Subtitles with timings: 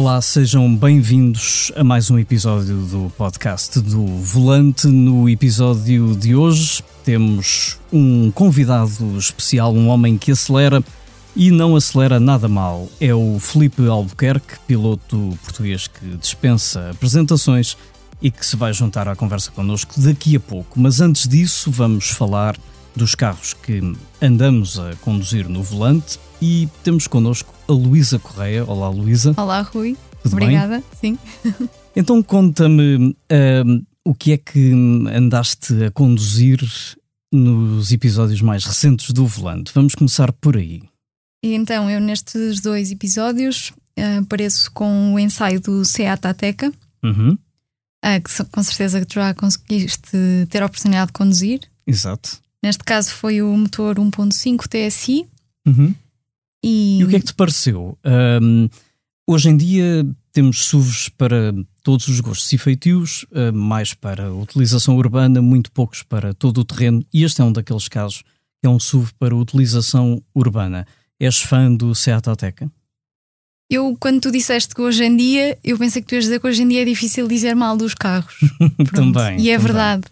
[0.00, 4.86] Olá, sejam bem-vindos a mais um episódio do podcast do Volante.
[4.86, 10.82] No episódio de hoje temos um convidado especial, um homem que acelera
[11.36, 12.88] e não acelera nada mal.
[12.98, 17.76] É o Felipe Albuquerque, piloto português que dispensa apresentações
[18.22, 20.80] e que se vai juntar à conversa connosco daqui a pouco.
[20.80, 22.56] Mas antes disso, vamos falar
[22.94, 23.80] dos carros que
[24.20, 28.64] andamos a conduzir no volante e temos connosco a Luísa Correia.
[28.64, 29.34] Olá, Luísa.
[29.36, 29.96] Olá, Rui.
[30.22, 31.18] Tudo Obrigada, bem?
[31.18, 31.18] sim.
[31.96, 34.72] Então conta-me uh, o que é que
[35.12, 36.60] andaste a conduzir
[37.32, 39.72] nos episódios mais recentes do Volante.
[39.74, 40.82] Vamos começar por aí.
[41.42, 48.22] Então, eu nestes dois episódios uh, apareço com o ensaio do Seat Ateca, Uhum, uh,
[48.22, 50.16] que com certeza já conseguiste
[50.48, 51.60] ter a oportunidade de conduzir.
[51.86, 52.38] exato.
[52.62, 55.26] Neste caso foi o motor 1.5 TSI
[55.66, 55.94] Uhum.
[56.64, 57.98] e, E o que é que te pareceu?
[58.42, 58.68] Um,
[59.28, 61.52] hoje em dia temos SUVs para
[61.82, 67.04] todos os gostos e feitios, mais para utilização urbana, muito poucos para todo o terreno,
[67.12, 68.22] e este é um daqueles casos
[68.60, 70.86] que é um SUV para utilização urbana.
[71.18, 72.70] És fã do Seat Ateca?
[73.72, 76.46] eu, quando tu disseste que hoje em dia, eu pensei que tu ias dizer que
[76.46, 78.34] hoje em dia é difícil dizer mal dos carros.
[78.94, 79.38] Também.
[79.40, 79.58] E é também.
[79.58, 80.02] verdade.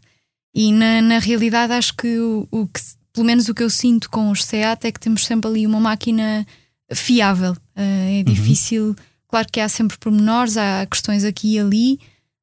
[0.55, 2.81] E na, na realidade, acho que o, o que,
[3.13, 5.81] pelo menos o que eu sinto com os Seat é que temos sempre ali uma
[5.81, 6.47] máquina
[6.93, 7.53] fiável.
[7.53, 8.97] Uh, é difícil,
[9.29, 12.01] claro que há sempre pormenores, há questões aqui e ali,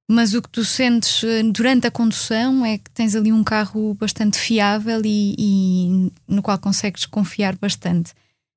[0.08, 3.94] mas o que tu sentes uh, durante a condução é que tens ali um carro
[3.96, 8.14] bastante fiável e, e no qual consegues confiar bastante.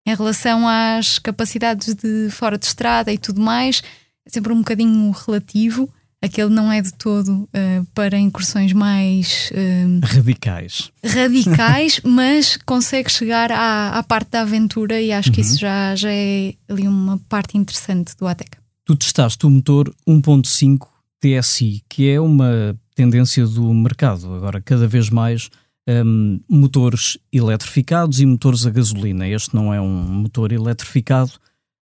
[0.07, 3.83] Em relação às capacidades de fora de estrada e tudo mais,
[4.27, 5.93] é sempre um bocadinho relativo.
[6.21, 10.91] Aquele não é de todo uh, para incursões mais uh, Radicais.
[11.05, 16.11] radicais, mas consegue chegar à, à parte da aventura e acho que isso já, já
[16.11, 18.59] é ali uma parte interessante do Ateca.
[18.85, 20.89] Tu testaste o motor 1.5
[21.21, 24.35] TSI, que é uma tendência do mercado.
[24.35, 25.51] Agora, cada vez mais
[25.89, 29.29] hum, motores eletrificados e motores a gasolina.
[29.29, 31.33] Este não é um motor eletrificado,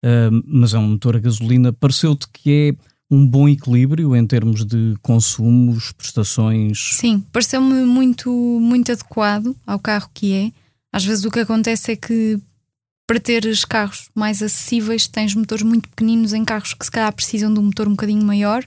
[0.04, 1.72] hum, mas é um motor a gasolina.
[1.72, 6.96] Pareceu-te que é um bom equilíbrio em termos de consumos, prestações.
[6.96, 10.51] Sim, pareceu-me muito, muito adequado ao carro que é.
[10.91, 12.40] Às vezes o que acontece é que
[13.06, 17.53] para teres carros mais acessíveis tens motores muito pequeninos em carros que se calhar precisam
[17.53, 18.66] de um motor um bocadinho maior.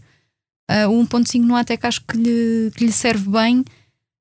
[0.68, 3.64] Ah, o 1.5 no Ateca acho que lhe, que lhe serve bem.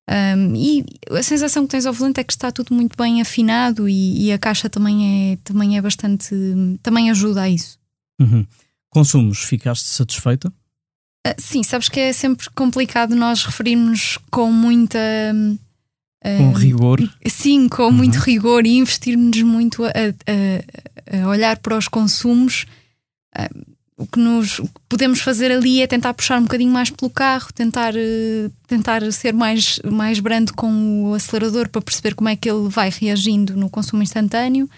[0.08, 3.90] Um, e a sensação que tens ao volante é que está tudo muito bem afinado
[3.90, 6.36] e, e a caixa também é, também é bastante.
[6.82, 7.78] também ajuda a isso.
[8.20, 8.46] Uhum.
[8.96, 10.54] Consumos, ficaste satisfeita?
[11.28, 14.98] Ah, sim, sabes que é sempre complicado nós referirmos com muita.
[15.34, 15.58] hum,
[16.24, 17.00] Com hum, rigor?
[17.28, 22.66] Sim, com muito rigor e investirmos muito a, a- a olhar para os consumos.
[23.36, 23.50] Ah,
[23.98, 27.10] o que nos o que podemos fazer ali é tentar puxar um bocadinho mais pelo
[27.12, 32.36] carro, tentar, eh, tentar ser mais, mais brando com o acelerador para perceber como é
[32.38, 34.70] que ele vai reagindo no consumo instantâneo.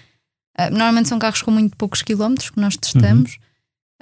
[0.58, 3.38] Ah, normalmente são carros com muito poucos quilómetros que nós testamos.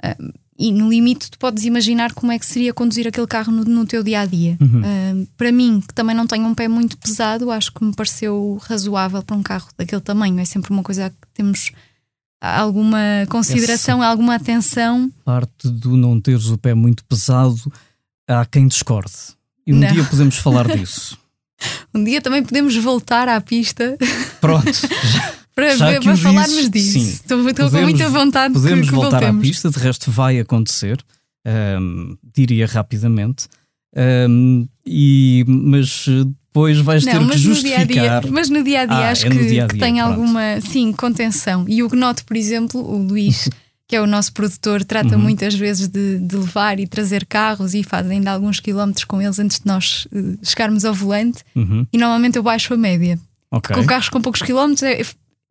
[0.02, 0.16] Ah,
[0.58, 3.86] e no limite, tu podes imaginar como é que seria conduzir aquele carro no, no
[3.86, 4.56] teu dia a dia.
[4.60, 4.80] Uhum.
[4.80, 8.58] Uh, para mim, que também não tenho um pé muito pesado, acho que me pareceu
[8.62, 10.38] razoável para um carro daquele tamanho.
[10.40, 11.72] É sempre uma coisa a que temos
[12.40, 15.10] alguma consideração, alguma atenção.
[15.24, 17.72] parte do não teres o pé muito pesado,
[18.26, 19.12] há quem discorde.
[19.66, 19.92] E um Não.
[19.92, 21.18] dia podemos falar disso.
[21.94, 23.96] Um dia também podemos voltar à pista
[24.42, 24.70] Pronto,
[25.56, 26.92] para, Já que para falarmos dizes, disso.
[26.92, 27.08] sim.
[27.08, 29.48] Estou, estou com Podemos- muita vontade de podemos que, que voltar à voltemos.
[29.48, 30.98] pista, de resto vai acontecer,
[32.34, 33.46] diria rapidamente,
[34.86, 38.22] e, mas depois vais ter Não, que mas no, dia justificar.
[38.22, 39.94] dia, mas no dia a dia Ah, acho é que, dia a que dia, tem
[39.96, 40.10] pronto.
[40.10, 41.64] alguma sim, contenção.
[41.68, 43.48] E o que noto, por exemplo, o Luís,
[43.88, 45.22] que é o nosso produtor, trata Uhum.
[45.22, 49.38] muitas vezes de, de levar e trazer carros e faz ainda alguns quilómetros com eles
[49.38, 51.42] antes de nós eh, chegarmos ao volante.
[51.54, 53.18] Uhum, E normalmente eu baixo a média.
[53.50, 53.74] ok.
[53.76, 55.02] Com carros com poucos quilómetros, é-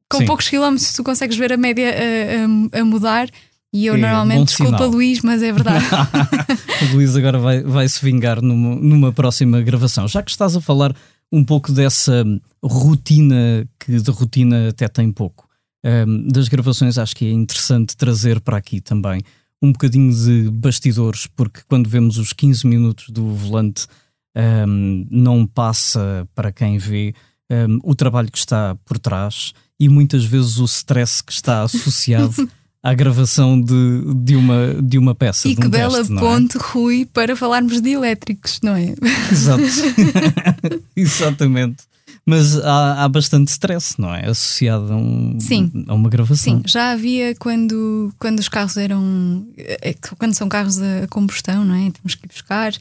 [0.10, 0.26] com Sim.
[0.26, 3.30] poucos quilómetros tu consegues ver a média a, a- a mudar.
[3.74, 4.90] E eu É bom normalmente, desculpa sinal.
[4.90, 5.84] Luís, mas é verdade.
[6.92, 10.08] o Luís agora vai, vai se vingar numa, numa próxima gravação.
[10.08, 10.96] Já que estás a falar
[11.30, 12.24] um pouco dessa
[12.64, 15.48] rotina, que de rotina até tem pouco,
[15.84, 19.22] ahm, das gravações, acho que é interessante trazer para aqui também
[19.62, 23.88] um bocadinho de bastidores, porque quando vemos os 15 minutos do volante,
[24.36, 27.14] ahm, não passa para quem vê
[27.52, 32.50] ahm, o trabalho que está por trás e muitas vezes o stress que está associado
[32.82, 35.48] à gravação de, de, uma, de uma peça.
[35.48, 36.20] e de um que bela teste, é?
[36.20, 38.94] ponte, Rui, para falarmos de elétricos, não é?
[39.32, 39.64] Exato.
[40.96, 41.84] Exatamente.
[42.26, 44.28] Mas há, há, bastante stress, não é?
[44.28, 45.72] Associado a, um, Sim.
[45.88, 46.58] a uma gravação.
[46.58, 49.48] Sim, já havia quando, quando os carros eram.
[49.58, 51.92] Eh, quando são carros a combustão, não é?
[51.92, 52.74] Temos que ir buscar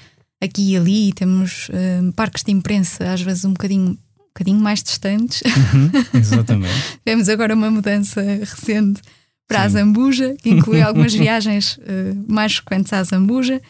[0.42, 3.96] aqui e ali, temos uh, parques de imprensa, às vezes um bocadinho, um
[4.34, 5.42] bocadinho mais distantes.
[5.42, 6.98] Uhum, exatamente.
[7.04, 9.00] Tivemos agora uma mudança recente
[9.46, 9.64] para Sim.
[9.64, 13.62] a Zambuja, que inclui algumas viagens uh, mais frequentes à Zambuja.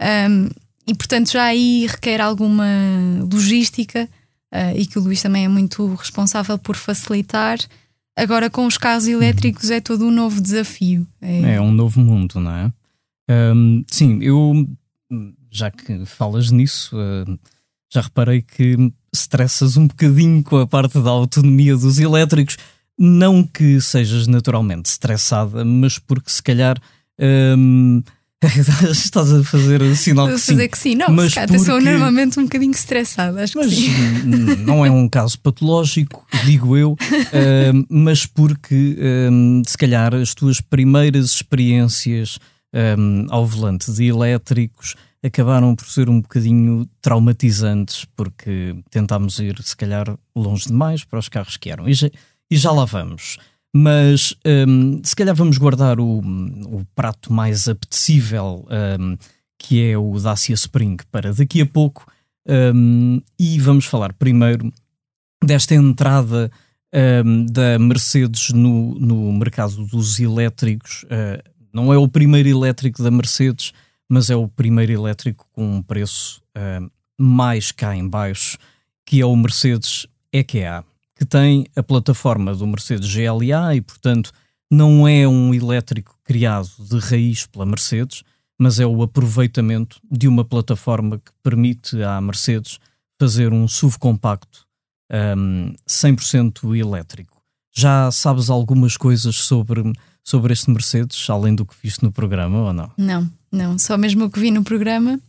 [0.00, 0.48] Um,
[0.86, 2.66] e portanto já aí requer alguma
[3.32, 4.08] logística
[4.52, 7.58] uh, e que o Luís também é muito responsável por facilitar.
[8.16, 11.06] Agora com os carros elétricos é todo um novo desafio.
[11.20, 12.72] É, é um novo mundo, não é?
[13.28, 14.68] Um, sim, eu
[15.50, 17.38] já que falas nisso, uh,
[17.94, 18.76] já reparei que
[19.12, 22.56] estressas um bocadinho com a parte da autonomia dos elétricos.
[22.98, 26.76] Não que sejas naturalmente estressada, mas porque se calhar.
[27.18, 28.02] Um,
[28.90, 30.52] Estás a fazer sinal que sim.
[30.52, 31.58] fazer que sim, não, mas porque...
[31.60, 34.62] sou normalmente um bocadinho estressada, acho mas que sim.
[34.66, 38.98] não é um caso patológico, digo eu, uh, mas porque
[39.30, 42.38] um, se calhar as tuas primeiras experiências
[42.98, 44.94] um, ao volante de elétricos
[45.24, 51.28] acabaram por ser um bocadinho traumatizantes, porque tentámos ir, se calhar, longe demais para os
[51.28, 51.88] carros que eram.
[51.88, 52.10] E já,
[52.50, 53.38] e já lá vamos.
[53.74, 54.36] Mas
[54.68, 58.68] um, se calhar vamos guardar o, o prato mais apetecível,
[59.00, 59.16] um,
[59.58, 62.06] que é o Dacia Spring, para daqui a pouco.
[62.46, 64.70] Um, e vamos falar primeiro
[65.42, 66.52] desta entrada
[67.24, 71.04] hum, da Mercedes no, no mercado dos elétricos.
[71.04, 71.42] Uh,
[71.72, 73.72] não é o primeiro elétrico da Mercedes,
[74.08, 78.58] mas é o primeiro elétrico com um preço uh, mais cá em baixo,
[79.04, 80.84] que é o Mercedes EQA
[81.16, 84.32] que tem a plataforma do Mercedes GLA e, portanto,
[84.70, 88.22] não é um elétrico criado de raiz pela Mercedes,
[88.58, 92.78] mas é o aproveitamento de uma plataforma que permite à Mercedes
[93.18, 94.66] fazer um SUV compacto
[95.36, 97.42] um, 100% elétrico.
[97.72, 99.82] Já sabes algumas coisas sobre,
[100.22, 102.90] sobre este Mercedes, além do que viste no programa ou não?
[102.96, 105.20] Não, não, só mesmo o que vi no programa.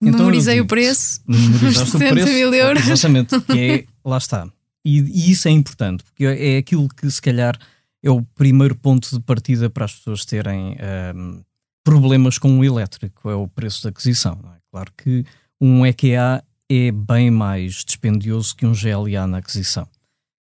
[0.00, 1.20] Então, memorizei o preço.
[1.26, 2.32] Memorizaste o preço.
[2.32, 2.86] mil euros.
[2.86, 4.48] Exatamente, que é, lá está.
[4.84, 7.58] E, e, isso é importante, porque é aquilo que se calhar
[8.02, 10.76] é o primeiro ponto de partida para as pessoas terem
[11.16, 11.42] um,
[11.82, 14.38] problemas com o elétrico, é o preço de aquisição.
[14.54, 14.58] É?
[14.70, 15.24] Claro que
[15.58, 19.88] um EQA é bem mais dispendioso que um GLA na aquisição.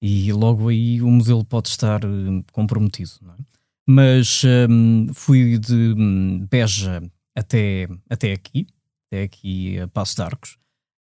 [0.03, 3.13] E logo aí o modelo pode estar hum, comprometido.
[3.23, 3.54] É?
[3.87, 7.03] Mas um, fui de hum, Beja
[7.35, 8.67] até, até aqui,
[9.07, 10.57] até aqui a Passo de Arcos,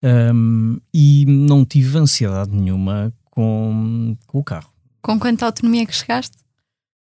[0.04, 4.74] um, e não tive ansiedade nenhuma com, com o carro.
[5.02, 6.38] Com quanta autonomia que chegaste?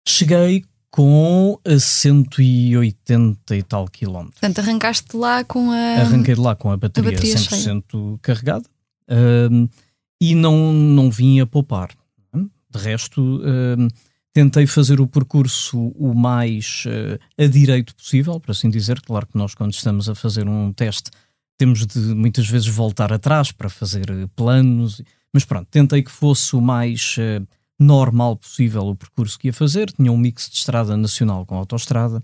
[0.06, 4.40] Cheguei com a 180 e tal quilómetros.
[4.40, 6.02] Portanto, arrancaste lá com a.
[6.02, 8.18] Arranquei de lá com a bateria, a bateria 100% cheia.
[8.20, 8.64] carregada
[10.20, 11.90] e não, não vim a poupar.
[12.34, 13.42] De resto,
[14.32, 19.00] tentei fazer o percurso o mais uh, a direito possível, por assim dizer.
[19.00, 21.10] Claro que nós, quando estamos a fazer um teste,
[21.58, 25.02] temos de muitas vezes voltar atrás para fazer planos
[25.32, 27.46] mas pronto, tentei que fosse o mais uh,
[27.78, 29.90] normal possível o percurso que ia fazer.
[29.90, 32.22] Tinha um mix de estrada nacional com autoestrada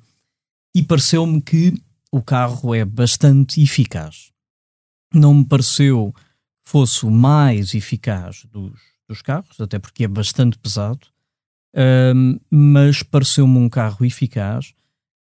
[0.75, 1.75] e pareceu-me que
[2.13, 4.31] o carro é bastante eficaz.
[5.13, 6.21] Não me pareceu que
[6.71, 11.07] fosse o mais eficaz dos, dos carros, até porque é bastante pesado,
[11.75, 14.73] uh, mas pareceu-me um carro eficaz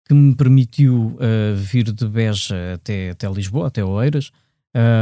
[0.07, 4.31] que me permitiu uh, vir de Beja até, até Lisboa, até Oeiras,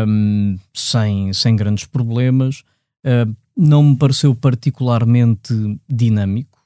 [0.08, 2.64] um, sem, sem grandes problemas.
[3.06, 5.54] Uh, não me pareceu particularmente
[5.90, 6.64] dinâmico.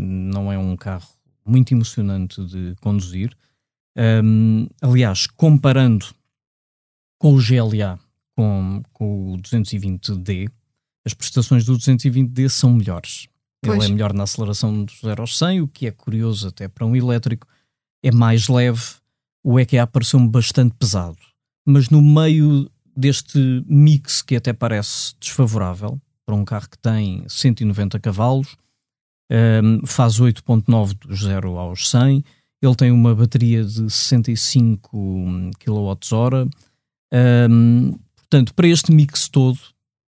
[0.00, 1.08] Não é um carro
[1.46, 3.36] muito emocionante de conduzir.
[3.96, 6.06] Um, aliás, comparando
[7.18, 7.98] com o GLA
[8.34, 10.50] com, com o 220D,
[11.04, 13.28] as prestações do 220D são melhores.
[13.62, 13.78] Pois.
[13.78, 16.86] Ele é melhor na aceleração dos 0 aos 100, o que é curioso até para
[16.86, 17.46] um elétrico.
[18.02, 18.82] É mais leve.
[19.44, 21.18] O EQA pareceu-me bastante pesado
[21.70, 27.98] mas no meio deste mix que até parece desfavorável para um carro que tem 190
[27.98, 28.56] cavalos,
[29.62, 32.24] um, faz 8.9 do 0 aos 100,
[32.62, 36.50] ele tem uma bateria de 65 kWh,
[37.50, 39.58] um, portanto, para este mix todo,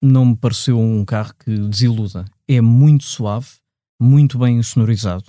[0.02, 2.26] não me pareceu um carro que desiluda.
[2.48, 3.48] É muito suave,
[4.00, 5.26] muito bem sonorizado.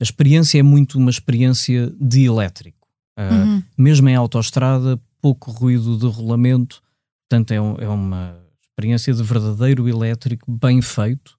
[0.00, 2.86] A experiência é muito uma experiência de elétrico.
[3.18, 3.62] Uh, uhum.
[3.76, 6.82] Mesmo em autoestrada, pouco ruído de rolamento,
[7.28, 11.36] portanto, é, um, é uma experiência de verdadeiro elétrico bem feito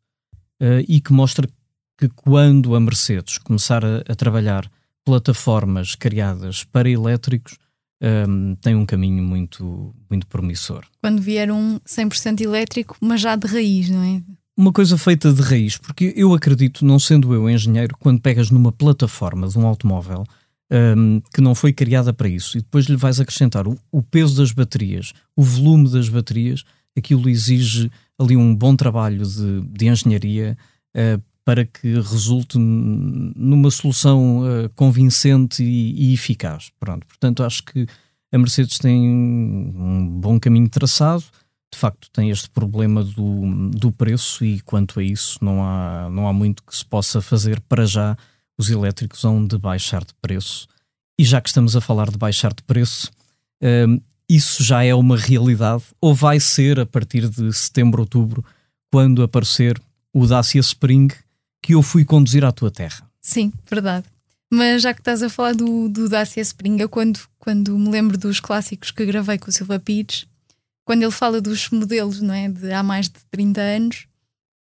[0.62, 1.48] uh, e que mostra
[1.98, 4.70] que quando a Mercedes começar a, a trabalhar
[5.06, 7.58] plataformas criadas para elétricos,
[8.02, 10.86] um, tem um caminho muito, muito promissor.
[11.02, 14.22] Quando vier um 100% elétrico, mas já de raiz, não é?
[14.58, 18.72] Uma coisa feita de raiz, porque eu acredito, não sendo eu engenheiro, quando pegas numa
[18.72, 20.26] plataforma de um automóvel
[20.72, 24.36] um, que não foi criada para isso e depois lhe vais acrescentar o, o peso
[24.38, 26.64] das baterias, o volume das baterias,
[26.98, 30.58] aquilo exige ali um bom trabalho de, de engenharia
[30.96, 36.70] uh, para que resulte numa solução uh, convincente e, e, eficaz.
[36.80, 37.88] Pronto, portanto, acho que
[38.32, 41.24] a Mercedes tem um bom caminho traçado.
[41.74, 46.28] De facto, tem este problema do, do preço, e quanto a isso, não há, não
[46.28, 48.16] há muito que se possa fazer para já.
[48.56, 50.68] Os elétricos vão de baixar de preço.
[51.20, 53.10] E já que estamos a falar de baixar de preço,
[53.64, 58.46] uh, isso já é uma realidade, ou vai ser a partir de setembro, outubro,
[58.92, 59.82] quando aparecer
[60.14, 61.12] o Dacia Spring
[61.62, 63.10] que eu fui conduzir à tua terra.
[63.22, 64.06] Sim, verdade.
[64.52, 68.18] Mas já que estás a falar do, do Dacia Spring, eu quando, quando me lembro
[68.18, 70.26] dos clássicos que gravei com o Silva Pires,
[70.84, 74.08] quando ele fala dos modelos não é, de há mais de 30 anos,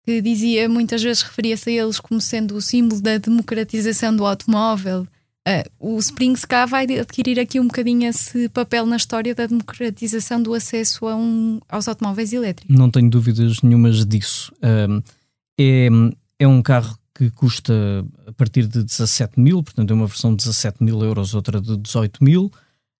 [0.05, 5.05] que dizia, muitas vezes referia-se a eles como sendo o símbolo da democratização do automóvel.
[5.47, 10.41] Uh, o Spring cá vai adquirir aqui um bocadinho esse papel na história da democratização
[10.41, 12.75] do acesso a um, aos automóveis elétricos.
[12.75, 14.53] Não tenho dúvidas nenhumas disso.
[14.57, 15.03] Uh,
[15.59, 15.89] é,
[16.39, 17.73] é um carro que custa
[18.27, 21.77] a partir de 17 mil, portanto é uma versão de 17 mil euros, outra de
[21.77, 22.51] 18 mil.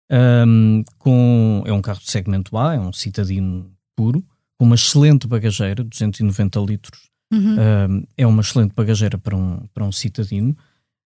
[0.09, 4.23] Um, com, é um carro de segmento A, é um citadino puro,
[4.57, 7.09] com uma excelente bagageira, 290 litros.
[7.33, 7.55] Uhum.
[7.59, 10.55] Um, é uma excelente bagageira para um, para um citadino.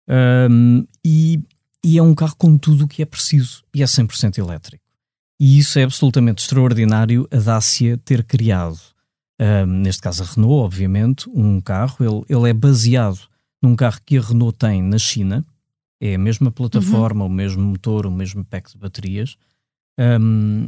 [0.10, 1.42] Um, e,
[1.86, 4.84] e é um carro com tudo o que é preciso e é 100% elétrico.
[5.40, 8.80] E isso é absolutamente extraordinário a Dacia ter criado
[9.68, 13.20] neste caso a Renault, obviamente, um carro, ele, ele é baseado
[13.62, 15.46] num carro que a Renault tem na China,
[16.02, 17.32] é a mesma plataforma, uhum.
[17.32, 19.36] o mesmo motor, o mesmo pack de baterias,
[20.00, 20.68] um,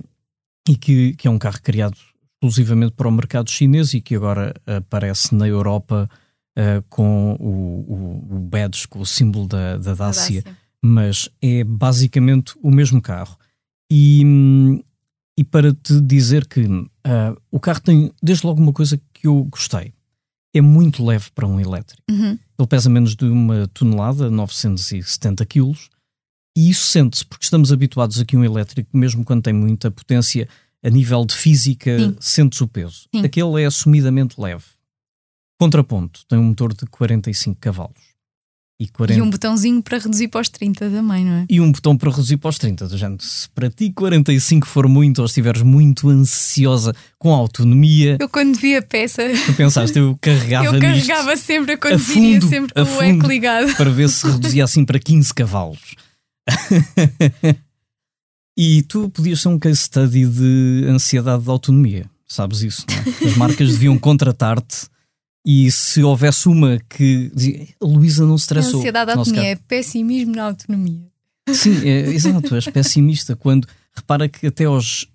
[0.68, 1.98] e que, que é um carro criado
[2.42, 6.10] exclusivamente para o mercado chinês e que agora aparece na Europa
[6.58, 11.64] uh, com o, o, o badge, com o símbolo da, da Dacia, Dacia, mas é
[11.64, 13.38] basicamente o mesmo carro.
[13.92, 14.82] E, hum,
[15.40, 16.86] e para te dizer que uh,
[17.50, 19.94] o carro tem, desde logo, uma coisa que eu gostei.
[20.54, 22.04] É muito leve para um elétrico.
[22.12, 22.38] Uhum.
[22.58, 25.90] Ele pesa menos de uma tonelada, 970 quilos,
[26.58, 30.46] e isso sente-se, porque estamos habituados a que um elétrico, mesmo quando tem muita potência,
[30.84, 33.08] a nível de física, sente-se o peso.
[33.16, 33.24] Sim.
[33.24, 34.66] Aquele é assumidamente leve.
[35.58, 38.09] Contraponto, tem um motor de 45 cavalos.
[38.82, 39.20] E, 40...
[39.20, 41.46] e, um botãozinho para reduzir para os 30 também, não é?
[41.50, 42.88] E um botão para reduzir para os 30.
[42.88, 48.16] Do género, se para ti 45 for muito ou estiveres muito ansiosa com a autonomia.
[48.18, 49.24] Eu quando vi a peça.
[49.46, 53.76] Tu pensaste, eu carregava Eu carregava sempre a conduzir, a sempre com o eco ligado.
[53.76, 55.96] Para ver se reduzia assim para 15 cavalos.
[58.58, 62.10] e tu podias ser um case study de ansiedade de autonomia.
[62.26, 63.30] Sabes isso, não é?
[63.30, 64.88] As marcas deviam contratar-te
[65.46, 68.76] e se houvesse uma que dizia, Luísa não se estressou.
[68.76, 71.10] A ansiedade da autonomia é pessimismo na autonomia.
[71.48, 75.08] Sim, é, exato, és pessimista quando repara que até aos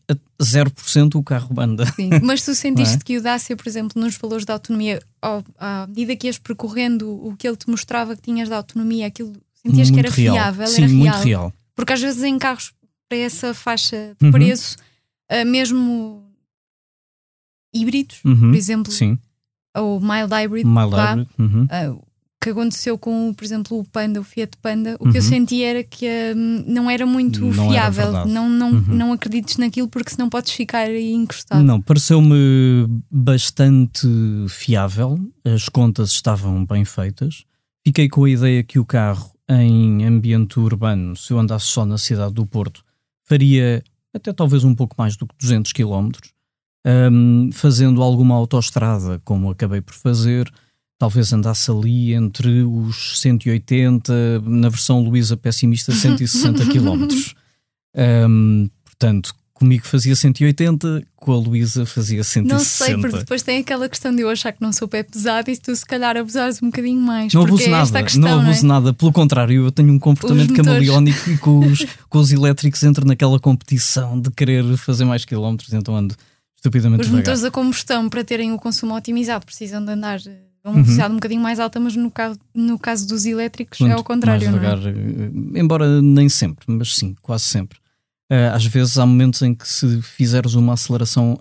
[0.43, 1.87] 0% o carro anda.
[1.93, 3.01] Sim, mas tu sentiste é?
[3.05, 7.09] que o Dacia, por exemplo, nos valores da autonomia, ao, à medida que ias percorrendo
[7.09, 10.35] o que ele te mostrava que tinhas de autonomia, aquilo sentias muito que era real.
[10.35, 11.25] fiável, Sim, era muito real.
[11.25, 11.53] real.
[11.75, 12.73] Porque às vezes em carros
[13.09, 14.33] para essa faixa de uhum.
[14.33, 14.77] preço,
[15.31, 16.25] uh, mesmo
[17.73, 18.51] híbridos, uhum.
[18.51, 19.19] por exemplo, Sim
[19.77, 21.65] ou mild hybrid, mild hybrid uhum.
[21.65, 22.05] uh,
[22.45, 25.13] que aconteceu com, por exemplo, o Panda, o Fiat Panda, o uhum.
[25.13, 25.29] que eu uhum.
[25.29, 28.09] senti era que um, não era muito não fiável.
[28.09, 28.85] Era não, não, uhum.
[28.89, 31.63] não acredites naquilo porque senão podes ficar aí encostado.
[31.63, 34.07] Não, pareceu-me bastante
[34.51, 37.45] fiável, as contas estavam bem feitas.
[37.87, 41.97] Fiquei com a ideia que o carro em ambiente urbano, se eu andasse só na
[41.97, 42.85] cidade do Porto,
[43.25, 43.83] faria
[44.15, 46.11] até talvez um pouco mais do que 200 km
[46.87, 50.51] um, fazendo alguma autoestrada, como acabei por fazer,
[50.99, 57.09] talvez andasse ali entre os 180, na versão Luísa pessimista, 160 km.
[57.97, 62.55] Um, portanto, comigo fazia 180, com a Luísa fazia 160.
[62.55, 65.51] Não sei, porque depois tem aquela questão de eu achar que não sou pé pesado
[65.51, 67.33] e tu se calhar abusares um bocadinho mais.
[67.33, 68.81] Não abuso nada, questão, não abuso não é?
[68.81, 73.07] nada, pelo contrário, eu tenho um comportamento camaleónico e com os, com os elétricos entro
[73.07, 76.15] naquela competição de querer fazer mais quilómetros, então ando
[76.65, 77.21] estupidamente Os devagar.
[77.21, 80.19] motores a combustão, para terem o consumo otimizado, precisam de andar
[80.65, 81.13] a uma velocidade uhum.
[81.13, 84.51] um bocadinho mais alta, mas no caso, no caso dos elétricos Muito é ao contrário.
[84.51, 84.91] Mais devagar, é?
[84.91, 87.79] Eh, embora nem sempre, mas sim, quase sempre.
[88.33, 91.39] Uh, às vezes há momentos em que se fizeres uma aceleração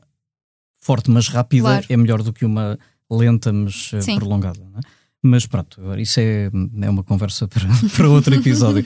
[0.82, 1.86] forte, mas rápida, claro.
[1.88, 2.77] é melhor do que uma
[3.10, 4.60] lenta, mas uh, prolongada.
[4.60, 4.82] É?
[5.25, 6.51] Mas pronto, isso é,
[6.82, 7.65] é uma conversa para,
[7.96, 8.86] para outro episódio.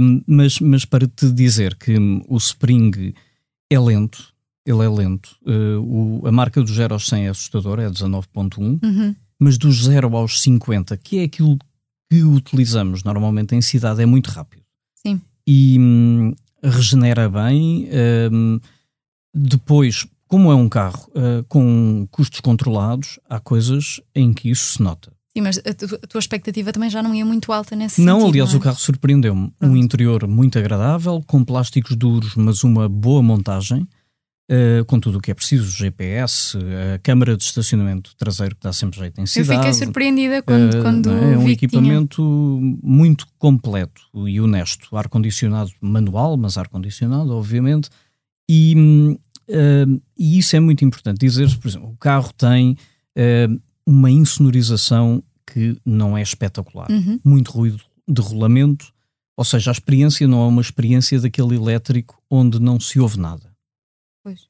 [0.00, 1.94] Um, mas, mas para te dizer que
[2.26, 3.12] o Spring
[3.70, 4.32] é lento,
[4.68, 5.30] ele é lento.
[5.46, 9.14] Uh, o, a marca do 0 aos 100 é assustadora, é 19.1, Uhum.
[9.38, 11.58] mas do 0 aos 50, que é aquilo
[12.10, 14.62] que utilizamos normalmente em cidade, é muito rápido.
[14.94, 15.20] Sim.
[15.46, 17.88] E hum, regenera bem.
[18.32, 18.60] hum,
[19.34, 24.82] depois, como é um carro uh, com custos controlados, há coisas em que isso se
[24.82, 25.12] nota.
[25.36, 28.16] Sim, mas a, tu- a tua expectativa também já não ia muito alta nesse Não,
[28.20, 28.30] sentido.
[28.30, 28.60] aliás, não é?
[28.60, 29.52] o carro surpreendeu-me.
[29.60, 33.86] Um interior muito agradável, com plásticos duros, mas uma boa montagem,
[34.48, 36.56] eh, com tudo o que é preciso: GPS,
[36.94, 39.58] a câmara de estacionamento traseiro que dá sempre jeito em Eu cidade.
[39.58, 41.12] fiquei surpreendida quando, Eh, quando é?
[41.34, 41.52] é um que tinha.
[41.52, 42.22] equipamento
[42.82, 44.96] muito completo e honesto.
[44.96, 47.90] Ar-condicionado manual, mas ar-condicionado, obviamente.
[48.50, 49.84] E, eh,
[50.18, 51.18] e isso é muito importante.
[51.18, 52.76] Dizer, por exemplo, o carro tem
[53.16, 53.48] eh,
[53.86, 57.18] uma insonorização que não é espetacular Uhum.
[57.24, 58.86] muito ruído de rolamento,
[59.36, 63.47] ou seja, a experiência não é uma experiência daquele elétrico onde não se ouve nada.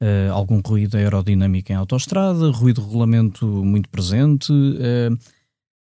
[0.01, 5.09] Eh, algum ruído aerodinâmico em autoestrada, ruído de rolamento muito presente, eh,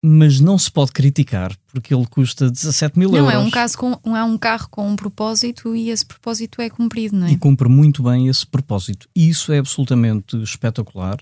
[0.05, 3.79] mas não se pode criticar porque ele custa 17 mil Não, euros é um, caso
[3.79, 7.31] com, é um carro com um propósito e esse propósito é cumprido, não é?
[7.33, 9.09] e cumpre muito bem esse propósito.
[9.15, 11.19] Isso é absolutamente espetacular.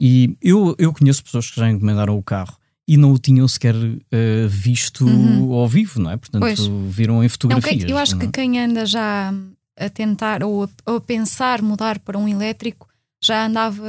[0.00, 2.56] E eu, eu conheço pessoas que já encomendaram o carro
[2.88, 3.74] e não o tinham sequer
[4.10, 5.52] eh, visto Uhum.
[5.52, 6.16] ao vivo, não é?
[6.16, 6.58] Portanto, Pois.
[6.88, 7.82] viram em Não, fotografias.
[7.82, 8.30] quem- eu acho não que é?
[8.30, 9.34] quem anda já
[9.80, 12.88] a tentar ou a, a pensar mudar para um elétrico
[13.22, 13.82] já andava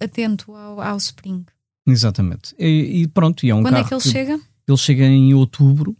[0.00, 1.44] atento ao, ao Spring.
[1.86, 2.54] Exatamente.
[2.58, 4.40] E, e pronto, e é um Quando carro é que ele chega?
[4.66, 5.96] Ele chega em outubro,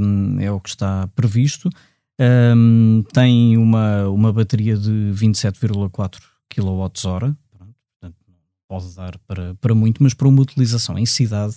[0.00, 1.68] hum, é o que está previsto.
[2.20, 6.18] Hum, tem uma, uma bateria de 27,4
[6.48, 6.90] kWh.
[6.90, 8.16] Portanto,
[8.68, 11.56] pode dar para, para muito, mas para uma utilização em cidade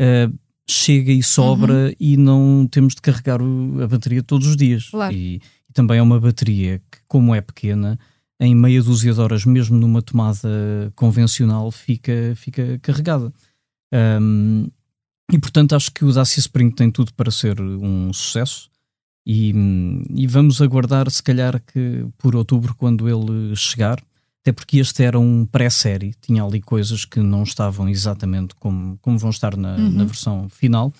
[0.00, 0.32] uh,
[0.68, 4.88] chega e sobra e não temos de carregar o- a bateria todos os dias.
[4.90, 5.14] Claro.
[5.14, 5.40] E
[5.76, 7.98] também é uma bateria que, como é pequena,
[8.40, 10.48] em meia dúzia de horas, mesmo numa tomada
[10.96, 13.30] convencional, fica, fica carregada.
[13.92, 14.68] Um,
[15.32, 18.68] e portanto acho que o Dacia Spring tem tudo para ser um sucesso
[19.26, 19.52] e,
[20.14, 24.00] e vamos aguardar se calhar que por outubro quando ele chegar,
[24.42, 29.18] até porque este era um pré-série, tinha ali coisas que não estavam exatamente como, como
[29.18, 29.90] vão estar na, Uhum.
[29.90, 30.92] na versão final.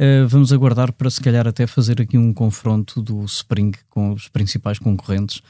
[0.00, 4.28] Uh, vamos aguardar para se calhar até fazer aqui um confronto do Spring com os
[4.28, 5.40] principais concorrentes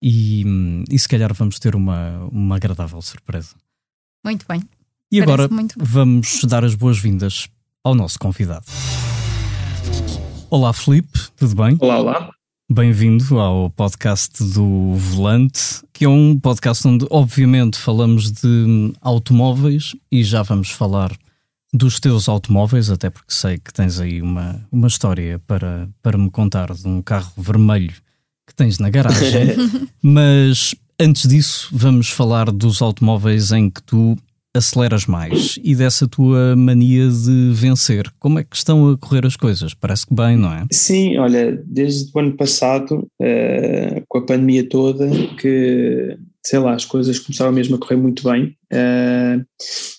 [0.00, 3.56] e, hum, e se calhar vamos ter uma, uma agradável surpresa.
[4.24, 4.62] Muito bem.
[5.10, 5.86] E Parece agora muito bem.
[5.88, 7.48] vamos dar as boas-vindas
[7.82, 8.66] ao nosso convidado.
[10.50, 11.76] Olá, Felipe, tudo bem?
[11.80, 12.30] Olá, olá.
[12.70, 20.22] Bem-vindo ao podcast do Volante, que é um podcast onde, obviamente, falamos de automóveis e
[20.22, 21.10] já vamos falar
[21.76, 26.30] dos teus automóveis, até porque sei que tens aí uma, uma história para, para me
[26.30, 27.94] contar de um carro vermelho
[28.46, 29.56] que tens na garagem.
[30.02, 34.16] Mas antes disso, vamos falar dos automóveis em que tu
[34.54, 38.10] aceleras mais e dessa tua mania de vencer.
[38.18, 39.74] Como é que estão a correr as coisas?
[39.74, 40.64] Parece que bem, não é?
[40.72, 45.06] Sim, olha, desde o ano passado, eh, com a pandemia toda,
[45.38, 48.56] que sei lá, as coisas começaram mesmo a correr muito bem.
[48.72, 49.40] eh,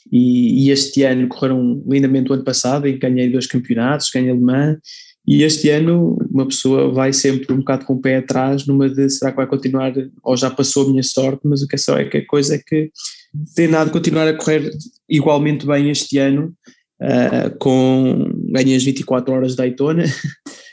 [0.09, 4.77] e, e este ano correram lindamente o ano passado, que ganhei dois campeonatos, ganhei alemã.
[5.27, 9.09] E este ano uma pessoa vai sempre um bocado com o pé atrás numa de
[9.09, 11.97] será que vai continuar, ou já passou a minha sorte, mas o que é só
[11.97, 12.91] é que a coisa é que
[13.53, 14.71] tem nada de continuar a correr
[15.09, 16.53] igualmente bem este ano,
[17.01, 20.05] uh, com ganhei as 24 horas de Daytona,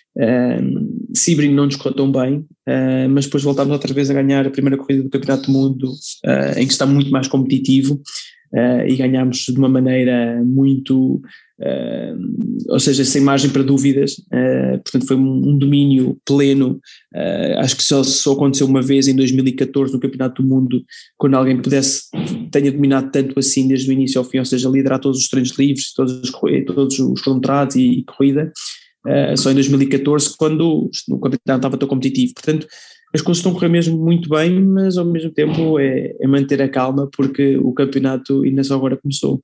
[1.15, 4.51] Sebring não nos correu tão bem, uh, mas depois voltámos outra vez a ganhar a
[4.51, 7.95] primeira corrida do Campeonato do Mundo, uh, em que está muito mais competitivo,
[8.53, 11.21] uh, e ganhámos de uma maneira muito,
[12.69, 14.17] ou seja, sem margem para dúvidas,
[14.83, 16.81] portanto foi um, um domínio pleno,
[17.59, 20.83] acho que só, só aconteceu uma vez em 2014 no Campeonato do Mundo,
[21.17, 22.11] quando alguém pudesse,
[22.51, 25.57] tenha dominado tanto assim desde o início ao fim, ou seja, liderar todos os treinos
[25.57, 26.31] livres, todos os,
[26.67, 28.53] todos os e, e corrida,
[29.07, 32.67] uh, só em 2014 quando o campeonato estava tão competitivo, portanto
[33.15, 36.61] as coisas estão a correr mesmo muito bem, mas ao mesmo tempo é, é manter
[36.61, 39.41] a calma porque o campeonato ainda só agora começou.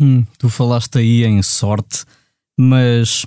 [0.00, 2.04] Hum, tu falaste aí em sorte,
[2.58, 3.26] mas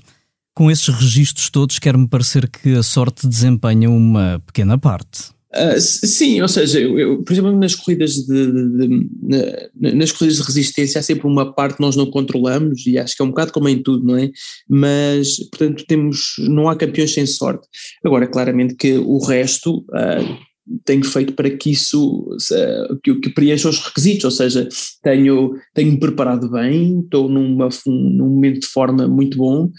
[0.56, 5.35] com esses registros todos quer-me parecer que a sorte desempenha uma pequena parte.
[5.56, 10.12] Uh, sim, ou seja, eu, eu, por exemplo, nas corridas de, de, de, de, nas
[10.12, 13.26] corridas de resistência há sempre uma parte que nós não controlamos e acho que é
[13.26, 14.30] um bocado como em tudo, não é?
[14.68, 17.68] Mas, portanto, temos, não há campeões sem sorte.
[18.04, 20.38] Agora, claramente que o resto, uh,
[20.84, 22.28] tenho feito para que isso,
[23.04, 24.68] que, que preencha os requisitos, ou seja,
[25.04, 29.70] tenho, tenho-me preparado bem, estou numa, num momento de forma muito bom,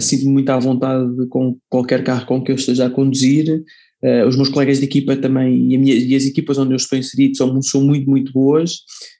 [0.00, 3.64] sinto-me muito à vontade com qualquer carro com que eu esteja a conduzir,
[4.04, 6.98] Uh, os meus colegas de equipa também e, minha, e, as equipas onde eu estou
[6.98, 8.78] inserido são, são muito, muito boas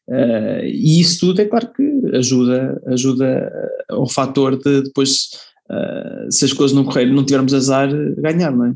[0.08, 1.84] uh, e isso tudo é claro que
[2.16, 3.52] ajuda, ajuda
[3.88, 5.28] ao fator de depois,
[5.70, 8.74] uh, se as coisas não correrem, não tivermos azar, ganhar, não é?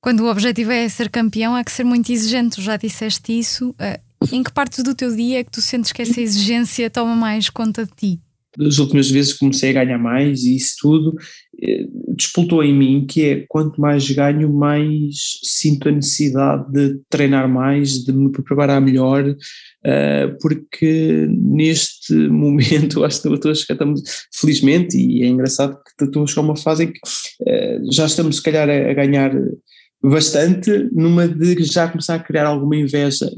[0.00, 3.74] Quando o objetivo é ser campeão, há que ser muito exigente, já disseste isso.
[4.32, 7.50] em que partes do teu dia é que tu sentes que essa exigência toma mais
[7.50, 8.20] conta de ti?
[8.58, 11.47] das últimas vezes comecei a ganhar mais e isso tudo eh,
[12.16, 18.04] despoltou em mim que é quanto mais ganho, mais sinto a necessidade de treinar mais,
[18.04, 24.96] de me preparar melhor, uh, porque neste momento acho que estou a chegar, estamos, felizmente,
[24.96, 28.36] e é engraçado que estou a chegar a uma fase em que uh, já estamos
[28.36, 29.32] se calhar a, a ganhar
[30.02, 33.30] bastante numa de já começar a criar alguma inveja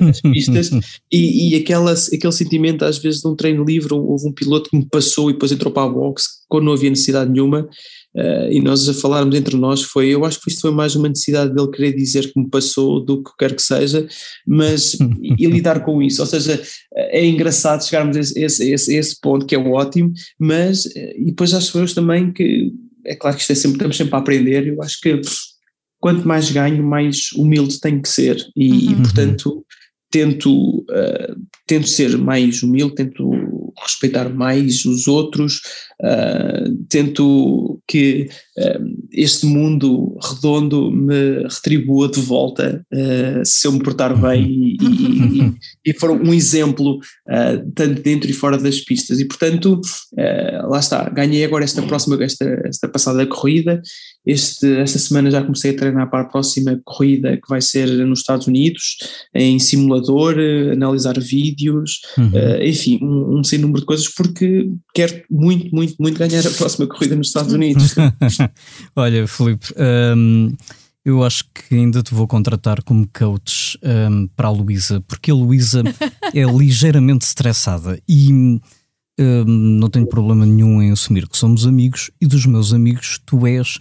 [0.00, 0.70] nas pistas.
[1.12, 4.76] E, e aquela, aquele sentimento às vezes de um treino livre, houve um piloto que
[4.76, 7.68] me passou e depois entrou para a box quando não havia necessidade nenhuma
[8.16, 11.08] uh, e nós a falarmos entre nós foi, eu acho que isto foi mais uma
[11.08, 14.06] necessidade dele querer dizer que me passou do que quer que seja,
[14.46, 14.96] mas
[15.38, 16.62] e lidar com isso, ou seja,
[16.94, 21.24] é engraçado chegarmos a esse, esse, esse, esse ponto que é ótimo, mas eh, e
[21.26, 22.72] depois acho pessoas também que
[23.06, 25.20] é claro que isto é sempre, estamos sempre a aprender, eu acho que
[26.00, 28.92] quanto mais ganho, mais humilde tenho que ser e, uhum.
[28.92, 29.65] e portanto
[30.16, 33.30] tento, uh, tento ser mais humilde, tento
[33.82, 35.60] respeitar mais os outros,
[36.00, 38.26] uh, tento que
[38.56, 42.84] uh, este mundo redondo me retribua de volta
[43.44, 45.54] se eu me portar bem e, e, e,
[45.90, 46.98] e for um exemplo
[47.74, 49.20] tanto dentro e fora das pistas.
[49.20, 49.80] E portanto,
[50.68, 53.80] lá está, ganhei agora esta próxima, esta, esta passada corrida.
[54.26, 58.20] Este, esta semana já comecei a treinar para a próxima corrida que vai ser nos
[58.20, 58.96] Estados Unidos,
[59.34, 60.34] em simulador,
[60.72, 62.32] analisar vídeos, uhum.
[62.62, 66.86] enfim, um, um sem número de coisas, porque quero muito, muito, muito ganhar a próxima
[66.86, 67.94] corrida nos Estados Unidos.
[68.96, 69.72] Olha, Filipe,
[70.16, 70.52] um,
[71.06, 73.78] eu acho que ainda te vou contratar como coach
[74.10, 75.84] um, para a Luísa, porque a Luísa
[76.34, 78.60] é ligeiramente estressada e um,
[79.46, 83.78] não tenho problema nenhum em assumir que somos amigos e dos meus amigos tu és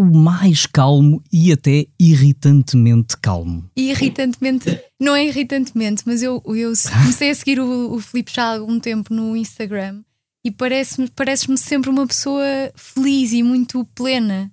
[0.00, 3.70] o mais calmo e até irritantemente calmo.
[3.76, 8.54] Irritantemente, não é irritantemente, mas eu, eu comecei a seguir o, o Filipe já há
[8.54, 10.00] algum tempo no Instagram
[10.42, 12.42] e parece-me pareces-me sempre uma pessoa
[12.74, 14.50] feliz e muito plena.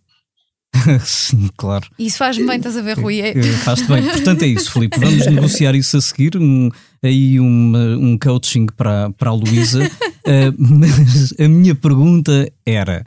[1.05, 1.87] Sim, claro.
[1.97, 3.21] Isso faz-me bem, estás a ver, Rui?
[3.63, 4.03] Faz-te bem.
[4.03, 4.99] Portanto, é isso, Filipe.
[4.99, 6.35] Vamos negociar isso a seguir.
[6.35, 6.69] Um,
[7.01, 9.81] aí uma, um coaching para, para a Luísa.
[9.85, 13.05] uh, mas a minha pergunta era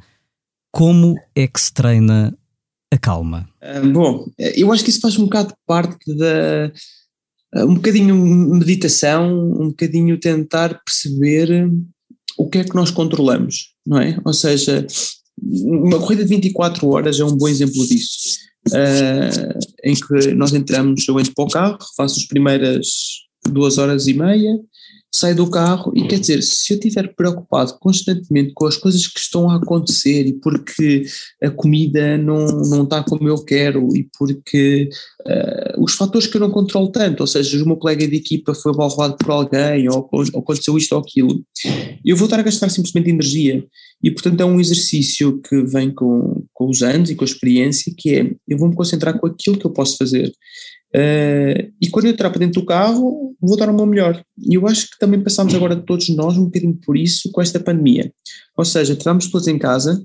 [0.73, 2.37] como é que se treina
[2.93, 3.49] a calma?
[3.63, 6.73] Uh, bom, eu acho que isso faz um bocado parte da.
[7.55, 8.15] Uh, um bocadinho
[8.55, 11.71] meditação, um bocadinho tentar perceber
[12.39, 14.19] o que é que nós controlamos, não é?
[14.25, 14.87] Ou seja,
[15.43, 18.39] uma corrida de 24 horas é um bom exemplo disso.
[18.69, 22.87] Uh, em que nós entramos, eu entro para o carro, faço as primeiras
[23.49, 24.55] duas horas e meia,
[25.13, 29.19] saio do carro e quer dizer, se eu estiver preocupado constantemente com as coisas que
[29.19, 31.05] estão a acontecer e porque
[31.43, 34.89] a comida não, não está como eu quero e porque
[35.23, 38.55] uh, os fatores que eu não controlo tanto, ou seja, o meu colega de equipa
[38.55, 41.45] foi abalroado por alguém ou, ou aconteceu isto ou aquilo,
[42.05, 43.65] eu vou estar a gastar simplesmente energia.
[44.03, 47.93] E portanto é um exercício que vem com, com os anos e com a experiência
[47.97, 50.33] que é, eu vou me concentrar com aquilo que eu posso fazer
[50.95, 54.23] Uh, e quando eu entrar para dentro do carro, vou dar o meu melhor.
[54.39, 57.61] E eu acho que também passamos agora todos nós um bocadinho por isso com esta
[57.61, 58.13] pandemia.
[58.57, 60.03] Ou seja, estamos todos em casa,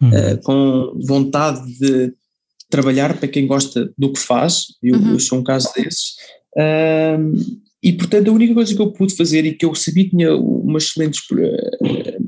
[0.00, 0.08] uhum.
[0.08, 2.14] uh, com vontade de
[2.70, 5.12] trabalhar para quem gosta do que faz, eu, uhum.
[5.12, 6.14] eu sou um caso desses.
[6.56, 10.10] Uh, e portanto a única coisa que eu pude fazer e que eu sabia que
[10.10, 11.18] tinha uma excelente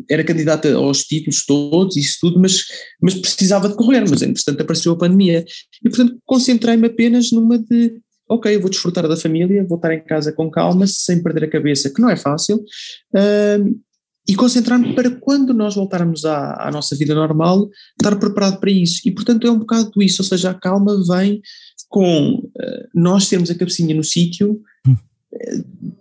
[0.09, 2.65] era candidata aos títulos todos, isso tudo, mas,
[3.01, 5.45] mas precisava de correr, mas entretanto apareceu a pandemia.
[5.85, 7.95] E portanto concentrei-me apenas numa de,
[8.29, 11.93] ok, vou desfrutar da família, vou estar em casa com calma, sem perder a cabeça,
[11.93, 13.81] que não é fácil, uh,
[14.29, 17.69] e concentrar-me para quando nós voltarmos à, à, nossa vida normal,
[18.01, 19.01] estar preparado para isso.
[19.05, 21.43] E portanto é um bocado isso, ou seja, a calma vem
[21.89, 24.61] com uh, nós termos a cabecinha no sítio.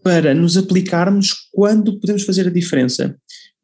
[0.03, 3.15] Para nos aplicarmos quando podemos fazer a diferença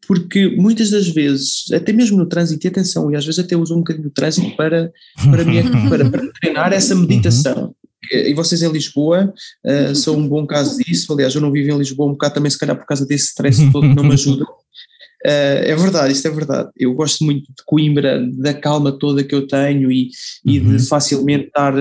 [0.07, 3.75] porque muitas das vezes, até mesmo no trânsito, e atenção, e às vezes até uso
[3.75, 4.89] um bocadinho do trânsito para,
[5.29, 7.75] para, me, para, para treinar essa meditação.
[8.09, 9.33] E vocês em Lisboa
[9.65, 11.11] uh, são um bom caso disso.
[11.11, 13.69] Aliás, eu não vivo em Lisboa um bocado também, se calhar por causa desse stress
[13.69, 14.45] todo que não me ajuda.
[14.45, 16.69] Uh, é verdade, isto é verdade.
[16.77, 20.09] Eu gosto muito de Coimbra, da calma toda que eu tenho e,
[20.45, 20.79] e de uhum.
[20.79, 21.73] facilmente estar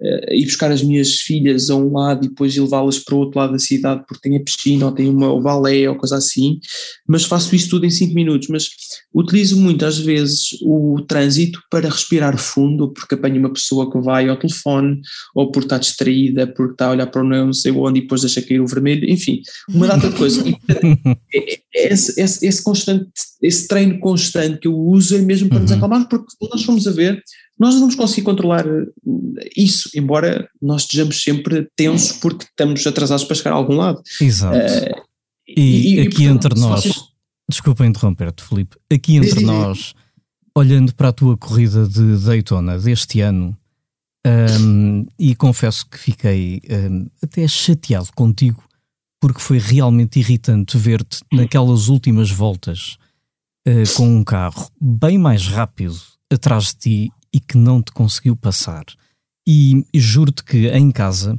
[0.00, 3.38] uh, ir buscar as minhas filhas a um lado e depois levá-las para o outro
[3.38, 6.58] lado da cidade porque tem a piscina ou tem uma, o balé ou coisa assim,
[7.06, 8.48] mas faço isso tudo em 5 minutos.
[8.48, 8.68] Mas
[9.14, 14.36] utilizo muitas vezes o trânsito para respirar fundo, porque apanho uma pessoa que vai ao
[14.36, 15.00] telefone
[15.34, 18.22] ou porque está distraída, porque está a olhar para o não sei onde e depois
[18.22, 20.44] deixa cair o vermelho, enfim, uma data de coisas.
[21.32, 23.06] É, é, esse, esse, esse constante,
[23.42, 25.62] esse treino constante que eu uso é mesmo para uhum.
[25.62, 27.22] nos acalmar, porque nós fomos a ver,
[27.60, 33.24] nós não vamos conseguir controlar eh, isso, embora nós estejamos sempre tensos porque estamos atrasados
[33.24, 34.02] para chegar a algum lado.
[34.18, 34.56] Exato.
[34.56, 35.02] Uh,
[35.46, 37.04] e, e, aqui e, entre nós, vocês...
[37.48, 39.94] desculpa interromper-te, Felipe, aqui entre nós,
[40.56, 43.54] olhando para a tua corrida de Daytona deste ano,
[44.26, 48.62] um, e confesso que fiquei um, até chateado contigo
[49.20, 52.96] porque foi realmente irritante ver-te naquelas últimas voltas
[53.66, 55.96] uh, com um carro bem mais rápido
[56.30, 58.84] atrás de ti e que não te conseguiu passar.
[59.46, 61.38] E, juro-te que em casa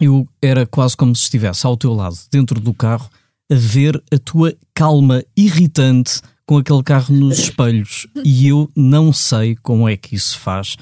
[0.00, 3.10] eu era quase como se estivesse ao teu lado, dentro do carro,
[3.50, 8.06] a ver a tua calma irritante com aquele carro nos espelhos.
[8.24, 10.76] E eu não sei como é que isso faz,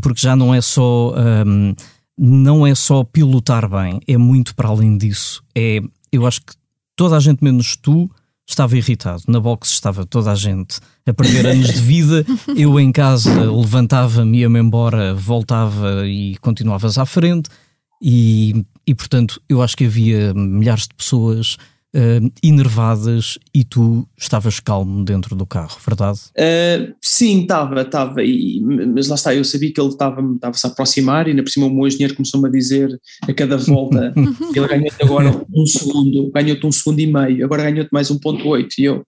[0.00, 1.14] porque já não é só.
[1.46, 1.74] Um,
[2.18, 5.42] não é só pilotar bem, é muito para além disso.
[5.54, 6.52] É, eu acho que
[6.94, 8.10] toda a gente, menos tu,
[8.52, 9.22] estava irritado.
[9.28, 12.24] Na box estava toda a gente a perder anos de vida.
[12.56, 17.50] Eu em casa levantava-me, ia-me embora, voltava e continuavas à frente.
[18.00, 21.56] E, e portanto, eu acho que havia milhares de pessoas
[21.94, 26.18] uh, enervadas e tu estavas calmo dentro do carro, verdade?
[26.36, 28.16] Uh, sim, estava, estava,
[28.94, 31.70] mas lá está, eu sabia que ele estava-se a aproximar e ainda por cima o
[31.70, 34.12] meu engenheiro começou-me a dizer a cada volta,
[34.54, 38.84] ele ganhou-te agora um segundo, ganhou-te um segundo e meio, agora ganhou-te mais 1.8 e
[38.84, 39.04] eu...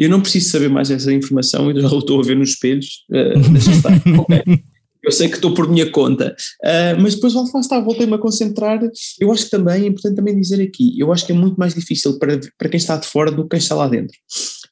[0.00, 3.04] Eu não preciso saber mais essa informação, eu já o estou a ver nos espelhos,
[3.10, 4.62] uh, deixa estar, ok
[5.02, 6.34] eu sei que estou por minha conta,
[6.64, 8.80] uh, mas depois lá está, voltei-me a concentrar.
[9.20, 11.74] Eu acho que também é importante também dizer aqui, eu acho que é muito mais
[11.74, 14.16] difícil para, para quem está de fora do que quem está lá dentro.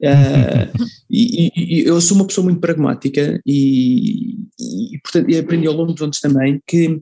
[0.03, 5.93] Uh, e, e, eu sou uma pessoa muito pragmática e, e, portanto, aprendi ao longo
[5.93, 7.01] dos anos também que uh,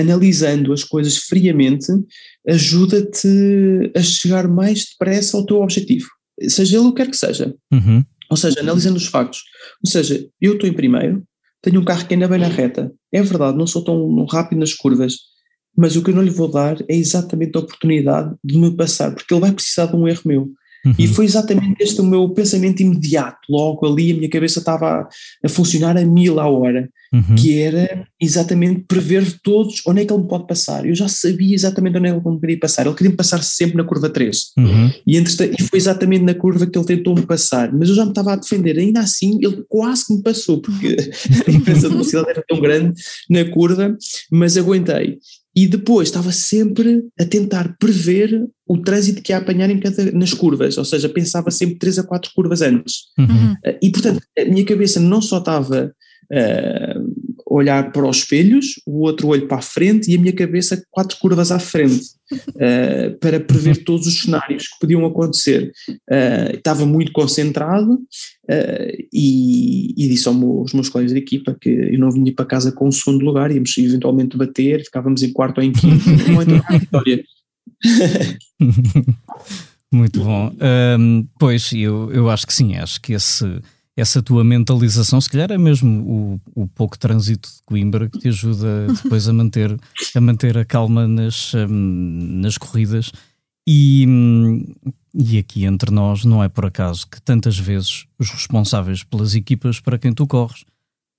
[0.00, 1.86] analisando as coisas friamente
[2.48, 6.08] ajuda-te a chegar mais depressa ao teu objetivo,
[6.48, 7.54] seja ele o que quer que seja.
[7.72, 8.04] Uhum.
[8.30, 9.42] Ou seja, analisando os factos.
[9.84, 11.22] Ou seja, eu estou em primeiro,
[11.64, 12.92] tenho um carro que ainda vem na reta.
[13.10, 15.16] É verdade, não sou tão rápido nas curvas,
[15.76, 19.14] mas o que eu não lhe vou dar é exatamente a oportunidade de me passar,
[19.14, 20.50] porque ele vai precisar de um erro meu.
[20.84, 20.94] Uhum.
[20.98, 23.38] E foi exatamente este o meu pensamento imediato.
[23.48, 25.08] Logo ali a minha cabeça estava a,
[25.42, 27.36] a funcionar a mil a hora, uhum.
[27.36, 30.84] que era exatamente prever todos onde é que ele me pode passar.
[30.84, 32.86] Eu já sabia exatamente onde é que ele me queria passar.
[32.86, 34.38] Ele queria me passar sempre na curva 3.
[34.58, 34.92] Uhum.
[35.06, 37.72] E, e foi exatamente na curva que ele tentou me passar.
[37.72, 38.76] Mas eu já me estava a defender.
[38.78, 40.96] Ainda assim, ele quase que me passou, porque
[41.46, 43.00] a diferença de velocidade era tão grande
[43.30, 43.96] na curva,
[44.32, 45.18] mas aguentei
[45.56, 50.34] e depois estava sempre a tentar prever o trânsito que ia apanhar em cada, nas
[50.34, 53.04] curvas, ou seja, pensava sempre três a quatro curvas antes.
[53.16, 53.54] Uhum.
[53.80, 55.94] E portanto, a minha cabeça não só estava
[56.32, 57.14] uh,
[57.46, 61.16] olhar para os espelhos, o outro olho para a frente e a minha cabeça quatro
[61.18, 65.72] curvas à frente, uh, para prever todos os cenários que podiam acontecer.
[65.88, 67.98] Uh, estava muito concentrado
[69.12, 72.88] e, e, disse aos meus colegas de equipa que eu não vinha para casa com
[72.88, 76.78] o segundo lugar, íamos eventualmente bater, ficávamos em quarto ou em quinto, não é a
[76.78, 77.24] vitória.
[79.94, 80.52] Muito bom.
[80.98, 83.60] Um, pois, eu, eu acho que sim, acho que esse
[83.96, 88.28] essa tua mentalização, se calhar é mesmo o, o pouco trânsito de Coimbra que te
[88.28, 89.78] ajuda depois a manter
[90.14, 93.12] a, manter a calma nas, um, nas corridas.
[93.66, 94.66] E, hum,
[95.14, 99.80] e aqui entre nós não é por acaso que tantas vezes os responsáveis pelas equipas
[99.80, 100.64] para quem tu corres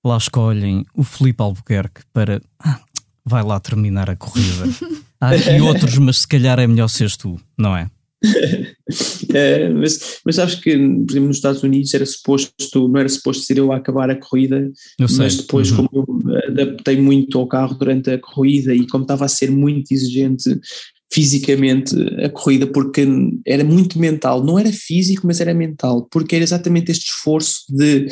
[0.04, 2.80] lá escolhem o Felipe Albuquerque para ah,
[3.24, 4.64] vai lá terminar a corrida.
[5.20, 7.90] Há aqui outros, mas se calhar é melhor seres tu, não é?
[9.34, 13.44] é, mas, mas sabes que, por exemplo, nos Estados Unidos era suposto, não era suposto
[13.44, 15.86] ser eu a acabar a corrida, mas depois, uhum.
[15.86, 19.92] como eu adaptei muito ao carro durante a corrida e como estava a ser muito
[19.92, 20.58] exigente
[21.12, 23.06] fisicamente a corrida, porque
[23.46, 28.06] era muito mental, não era físico, mas era mental, porque era exatamente este esforço de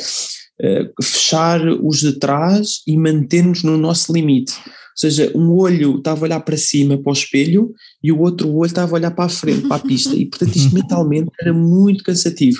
[0.61, 4.53] uh, fechar os de trás e manter-nos no nosso limite.
[4.95, 8.49] Ou seja, um olho estava a olhar para cima, para o espelho, e o outro
[8.55, 10.15] olho estava a olhar para a frente, para a pista.
[10.15, 12.57] E, portanto, isto mentalmente era muito cansativo.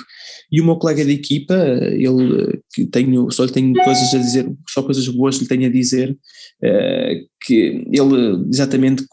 [0.52, 4.52] E o meu colega de equipa, ele, que tenho, só lhe tenho coisas a dizer,
[4.68, 9.04] só coisas boas lhe tenho a dizer, uh, que ele exatamente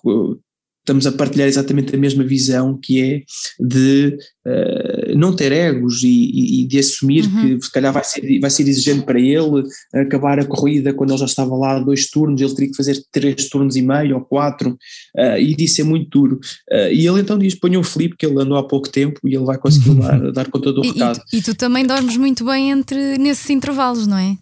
[0.83, 3.21] estamos a partilhar exatamente a mesma visão que é
[3.59, 7.57] de uh, não ter egos e, e, e de assumir uhum.
[7.57, 11.19] que se calhar vai ser, vai ser exigente para ele acabar a corrida quando ele
[11.19, 14.71] já estava lá dois turnos, ele teria que fazer três turnos e meio ou quatro
[14.71, 16.39] uh, e disso é muito duro.
[16.69, 19.35] Uh, e ele então diz: ponha o Felipe que ele andou há pouco tempo e
[19.35, 19.99] ele vai conseguir uhum.
[19.99, 21.21] dar, dar conta do e, recado.
[21.31, 24.37] E, e tu também dormes muito bem entre nesses intervalos, não é?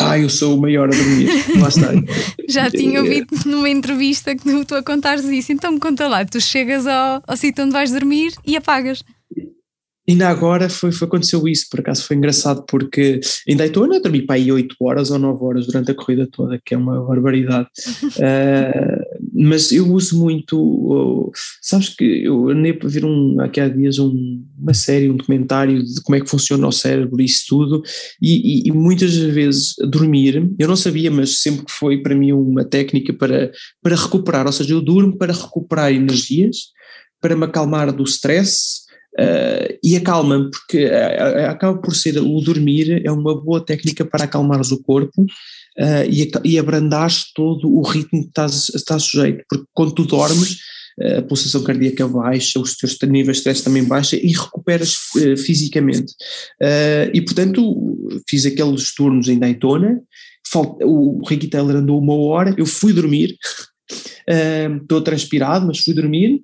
[0.00, 1.28] Ah, eu sou o maior a dormir.
[1.60, 1.92] Lá está.
[2.48, 5.52] Já tinha ouvido numa entrevista que tu, a contares isso.
[5.52, 9.02] Então me conta lá, tu chegas ao, ao sítio onde vais dormir e apagas.
[10.08, 14.22] Ainda agora foi, foi, aconteceu isso, por acaso foi engraçado, porque em Daytona eu dormi
[14.22, 17.68] para aí 8 horas ou 9 horas durante a corrida toda, que é uma barbaridade.
[18.02, 19.02] uh,
[19.42, 23.98] mas eu uso muito, uh, sabes que eu andei para ver um, aqui há dias
[23.98, 27.82] um, uma série, um documentário de como é que funciona o cérebro e isso tudo,
[28.20, 32.32] e, e, e, muitas vezes dormir, eu não sabia, mas sempre que foi para mim
[32.32, 33.50] uma técnica para,
[33.82, 36.56] para recuperar, ou seja, eu durmo para recuperar energias,
[37.20, 43.02] para me acalmar do stress Uh, e acalma-me, porque uh, acaba por ser o dormir
[43.04, 45.26] é uma boa técnica para acalmares o corpo
[45.78, 50.58] uh, e, e abrandares todo o ritmo que estás, estás sujeito, porque quando tu dormes
[51.18, 54.94] a pulsação cardíaca baixa, os teus níveis de stress também baixa e recuperas
[55.38, 56.12] fisicamente.
[57.14, 57.96] e portanto
[58.28, 59.98] fiz aqueles turnos em Daytona,
[60.82, 63.34] o Ricky Taylor andou uma hora, eu fui dormir,
[64.82, 66.42] estou transpirado, mas fui dormir,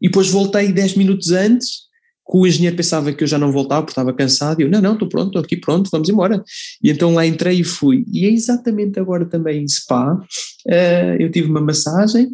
[0.00, 1.89] e depois voltei 10 minutos antes
[2.30, 4.80] que o engenheiro pensava que eu já não voltava porque estava cansado, e eu, não,
[4.80, 6.42] não, estou pronto, estou aqui pronto, vamos embora.
[6.82, 8.04] E então lá entrei e fui.
[8.12, 12.28] E é exatamente agora também em Spa, uh, eu tive uma massagem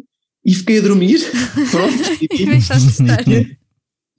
[0.45, 1.19] e fiquei a dormir,
[1.71, 1.93] pronto.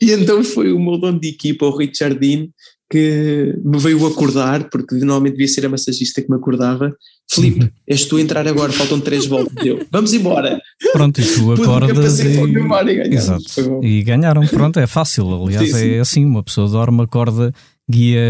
[0.01, 2.49] e, e então foi o meu dono de equipa, o Richard Dean,
[2.91, 6.95] que me veio acordar, porque normalmente devia ser a massagista que me acordava.
[7.31, 9.65] Filipe, és tu a entrar agora, faltam três voltas.
[9.65, 10.59] Eu, vamos embora.
[10.93, 12.39] Pronto, e tu acordas e...
[12.39, 13.85] e Exato.
[13.85, 15.31] E ganharam, pronto, é fácil.
[15.45, 15.91] Aliás, sim, sim.
[15.91, 17.53] é assim: uma pessoa dorme, acorda,
[17.89, 18.21] guia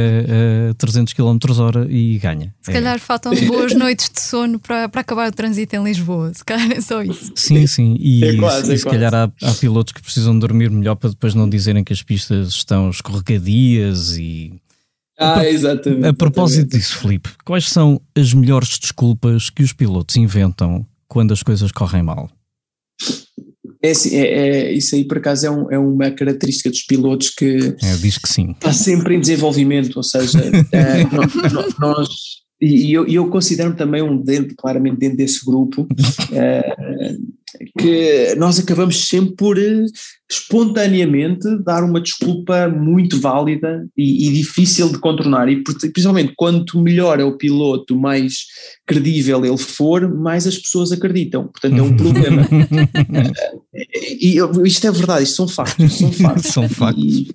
[0.71, 2.55] a 300 km hora e ganha.
[2.63, 2.75] Se é.
[2.75, 6.33] calhar faltam boas noites de sono para, para acabar o trânsito em Lisboa.
[6.33, 7.33] Se calhar é só isso.
[7.35, 7.97] Sim, sim.
[7.99, 11.11] E, é quase, e é se calhar há, há, pilotos que precisam dormir melhor para
[11.11, 14.55] depois não dizerem que as pistas estão escorregadias e.
[15.19, 16.07] Ah, a, exatamente.
[16.07, 16.79] A propósito exatamente.
[16.79, 22.03] disso, Felipe, quais são as melhores desculpas que os pilotos inventam quando as coisas correm
[22.03, 22.31] mal?
[23.83, 27.31] É, assim, é, é, isso aí por acaso é, um, é, uma característica dos pilotos
[27.31, 28.51] que é, diz que sim.
[28.51, 30.41] está sempre em desenvolvimento, ou seja,
[30.73, 31.05] é,
[31.53, 32.09] nós, nós,
[32.61, 35.87] e eu, eu considero também um dentro, claramente dentro desse grupo,
[36.33, 36.77] é,
[37.79, 39.57] que nós acabamos sempre por
[40.31, 47.19] espontaneamente dar uma desculpa muito válida e, e, difícil de contornar e principalmente quanto melhor
[47.19, 48.45] é o piloto, mais
[48.87, 52.47] credível ele for, mais as pessoas acreditam, portanto é um problema.
[54.21, 56.53] e, e isto é verdade, isto são factos, são factos.
[56.53, 57.05] são factos.
[57.05, 57.29] E,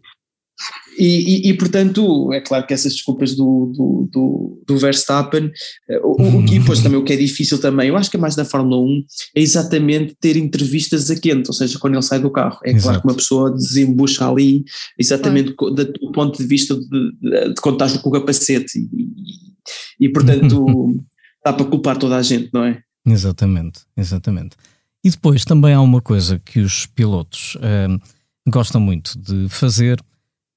[1.06, 5.52] e, e, e, portanto, é claro que essas desculpas do, do, do, do Verstappen,
[5.90, 8.20] eh, o, o que depois também o que é difícil também, eu acho que é
[8.20, 9.04] mais da Fórmula 1,
[9.36, 12.58] é exatamente ter entrevistas a quente, ou seja, quando ele sai do carro.
[12.64, 12.84] É Exato.
[12.84, 14.64] claro que uma pessoa desembucha ali,
[14.98, 20.06] exatamente do, do, ponto de vista de, de, de quando estás com o capacete, e,
[20.06, 20.66] e portanto
[21.44, 22.82] dá para culpar toda a gente, não é?
[23.06, 24.56] Exatamente, exatamente.
[25.04, 28.02] E depois também há uma coisa que os pilotos uh,
[28.48, 30.02] gostam muito de fazer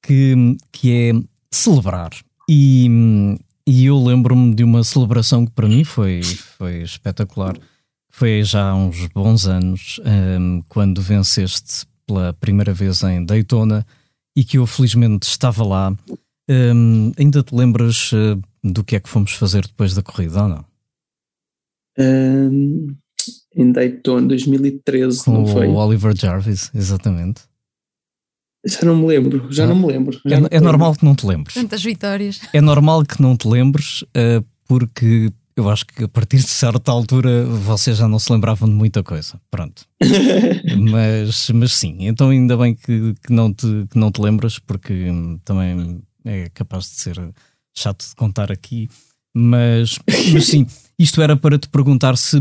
[0.07, 1.13] que, que é
[1.51, 2.11] celebrar.
[2.49, 2.89] E,
[3.67, 7.57] e eu lembro-me de uma celebração que para mim foi, foi espetacular.
[8.11, 10.01] Foi já há uns bons anos,
[10.41, 13.85] um, quando venceste pela primeira vez em Daytona
[14.35, 15.97] e que eu felizmente estava lá.
[16.49, 20.49] Um, ainda te lembras uh, do que é que fomos fazer depois da corrida ou
[20.49, 20.65] não?
[21.99, 22.95] Um,
[23.55, 25.67] em Daytona 2013, Com não foi?
[25.67, 27.43] O Oliver Jarvis, exatamente.
[28.67, 30.21] Já não me lembro, já não, não me lembro.
[30.27, 31.55] É, não é normal que não te lembres.
[31.55, 32.41] Tantas vitórias.
[32.53, 36.91] É normal que não te lembres, uh, porque eu acho que a partir de certa
[36.91, 39.41] altura vocês já não se lembravam de muita coisa.
[39.51, 39.87] Pronto.
[40.91, 44.93] mas, mas sim, então ainda bem que, que, não te, que não te lembras, porque
[44.93, 47.33] hum, também é capaz de ser
[47.75, 48.89] chato de contar aqui.
[49.35, 49.99] Mas,
[50.33, 50.67] mas sim,
[50.99, 52.39] isto era para te perguntar se,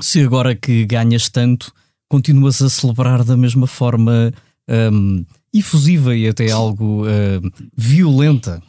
[0.00, 1.72] se agora que ganhas tanto,
[2.08, 4.32] continuas a celebrar da mesma forma
[4.72, 8.62] um, efusiva e até algo uh, violenta.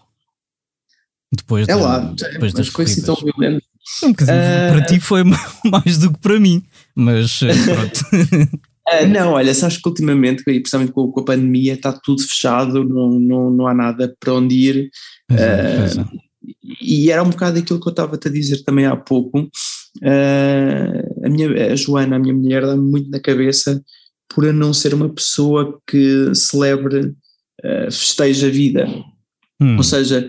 [1.31, 3.63] Depois, é lá, depois das coisas tão violentas.
[4.03, 5.23] Um uh, para ti foi
[5.65, 6.63] mais do que para mim,
[6.95, 8.49] mas uh, pronto.
[8.87, 13.19] Uh, não, olha, sabes que ultimamente, principalmente com, com, a pandemia, está tudo fechado, não,
[13.19, 14.89] não, não há nada para onde ir.
[15.31, 15.89] Uh, é,
[16.81, 19.39] e era um bocado aquilo que eu estava-te a dizer também há pouco.
[19.39, 23.83] Uh, a, minha, a Joana, a minha mulher, dá-me muito na cabeça
[24.33, 27.13] por eu não ser uma pessoa que celebre,
[27.63, 28.87] uh, festeja a vida.
[29.61, 29.77] Hum.
[29.77, 30.27] Ou seja,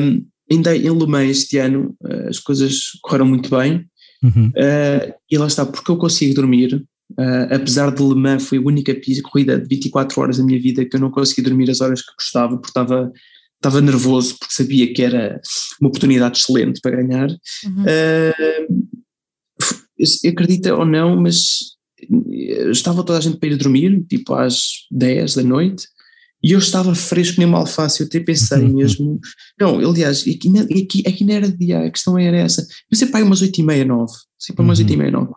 [0.00, 3.84] um, ainda em Le Mans este ano uh, as coisas correram muito bem
[4.22, 4.48] uhum.
[4.48, 8.62] uh, e lá está, porque eu consigo dormir, Uh, apesar de Le Mans foi a
[8.62, 12.02] única corrida de 24 horas da minha vida que eu não consegui dormir as horas
[12.02, 13.12] que gostava, porque estava,
[13.54, 15.40] estava nervoso, porque sabia que era
[15.80, 17.28] uma oportunidade excelente para ganhar.
[17.64, 17.84] Uhum.
[17.84, 18.98] Uh,
[20.28, 21.75] acredita ou não, mas
[22.70, 25.86] estava toda a gente para ir dormir, tipo às 10 da noite,
[26.42, 29.18] e eu estava fresco nem uma alface, eu até pensei mesmo,
[29.58, 33.42] não, aliás, aqui, aqui, aqui não era dia, a questão era essa, pensei para umas
[33.42, 34.84] 8 e meia, 9, sempre umas uhum.
[34.84, 35.32] 8 e meia, 9,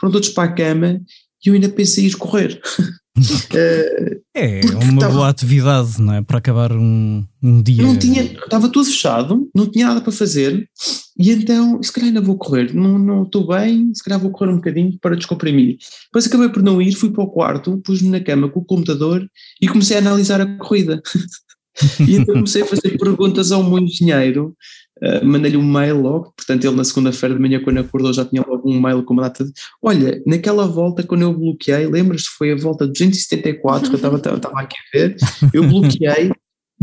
[0.00, 1.00] foram todos para a cama
[1.44, 2.60] e eu ainda pensei em ir correr.
[3.16, 6.22] uh, é uma tava, boa atividade, não é?
[6.22, 7.82] Para acabar um, um dia.
[7.82, 10.68] Não tinha, estava tudo fechado, não tinha nada para fazer,
[11.16, 14.50] e então, se calhar ainda vou correr, não, não estou bem, se calhar vou correr
[14.50, 15.76] um bocadinho para descomprimir.
[16.06, 19.24] Depois acabei por não ir, fui para o quarto, pus-me na cama com o computador
[19.62, 21.00] e comecei a analisar a corrida.
[22.06, 24.56] e então comecei a fazer perguntas ao meu engenheiro
[25.04, 28.42] Uh, mandei-lhe um mail logo, portanto ele na segunda-feira de manhã quando acordou já tinha
[28.46, 29.52] logo um mail com uma data de,
[29.82, 34.16] olha, naquela volta quando eu bloqueei, lembras-te, foi a volta 274 que eu estava
[34.60, 35.16] aqui a ver,
[35.52, 36.30] eu bloqueei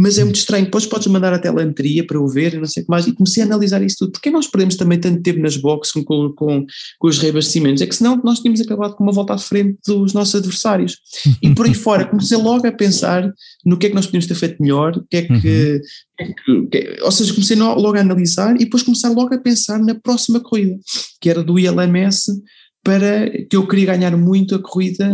[0.02, 2.86] mas é muito estranho, depois podes mandar a telemetria para eu ver, não sei o
[2.88, 5.56] que mais, e comecei a analisar isso tudo, porque nós perdemos também tanto tempo nas
[5.56, 6.66] boxes com, com, com,
[6.98, 10.12] com os reabastecimentos, é que senão nós tínhamos acabado com uma volta à frente dos
[10.12, 10.98] nossos adversários,
[11.40, 13.32] e por aí fora comecei logo a pensar
[13.64, 15.40] no que é que nós podíamos ter feito melhor, o que é que, uhum.
[15.40, 15.82] que,
[16.20, 19.94] é que, ou seja, comecei logo a analisar e depois começar logo a pensar na
[19.94, 20.80] próxima corrida,
[21.22, 22.42] que era do ILMS,
[22.84, 25.14] para que eu queria ganhar muito a corrida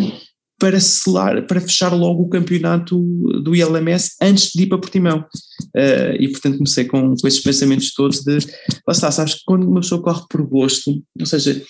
[0.60, 3.00] para selar, para fechar logo o campeonato
[3.44, 5.26] do ILMS antes de ir para Portimão.
[5.76, 8.38] Uh, e portanto comecei com, com esses pensamentos todos de,
[8.88, 11.62] lá está, sabes que quando uma pessoa corre por gosto, ou seja,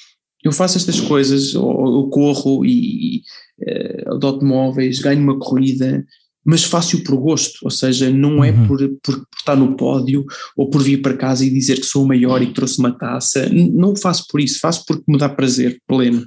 [0.43, 3.21] eu faço estas coisas, ou eu corro e, e
[3.61, 6.05] uh, de automóveis, ganho uma corrida,
[6.45, 8.67] mas faço-o por gosto, ou seja, não é uhum.
[8.67, 10.25] por, por, estar no pódio
[10.55, 12.97] ou por vir para casa e dizer que sou o maior e que trouxe uma
[12.97, 16.25] taça, não o faço por isso, faço porque me dá prazer pleno.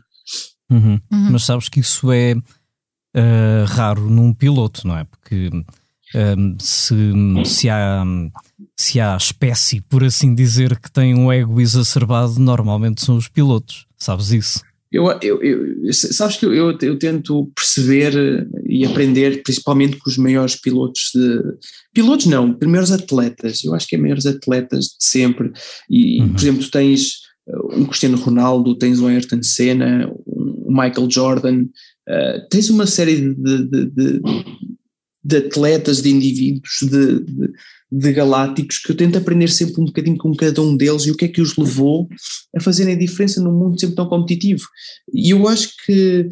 [0.70, 1.00] Uhum.
[1.10, 1.30] Uhum.
[1.32, 5.04] Mas sabes que isso é uh, raro num piloto, não é?
[5.04, 5.50] Porque
[6.14, 6.94] um, se,
[7.44, 8.04] se, há,
[8.76, 13.86] se há espécie, por assim dizer, que tem um ego exacerbado, normalmente são os pilotos,
[13.96, 14.60] sabes isso?
[14.92, 18.12] Eu, eu, eu, sabes que eu, eu, eu, tento perceber
[18.66, 21.42] e aprender principalmente com os maiores pilotos de.
[21.94, 23.62] Pilotos não, primeiros atletas.
[23.62, 25.52] Eu acho que é maiores atletas de sempre.
[25.88, 26.30] E, uhum.
[26.30, 27.20] por exemplo, tu tens
[27.72, 33.34] um Cristiano Ronaldo, tens um Ayrton Senna, um Michael Jordan, uh, tens uma série de,
[33.34, 34.22] de, de,
[35.24, 37.24] de, atletas, de indivíduos, de,
[37.90, 41.16] de, galácticos que eu tento aprender sempre um bocadinho com cada um deles e o
[41.16, 42.08] que é que os levou
[42.56, 44.66] a fazerem a diferença num mundo sempre tão competitivo.
[45.12, 46.28] E eu acho que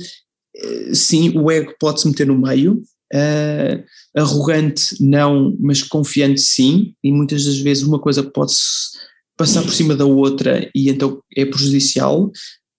[0.56, 3.82] eh, sim, o ego pode-se meter no meio, Uh,
[4.14, 8.98] arrogante não, mas confiante sim, e muitas das vezes uma coisa pode-se
[9.38, 12.30] passar por cima da outra e então é prejudicial,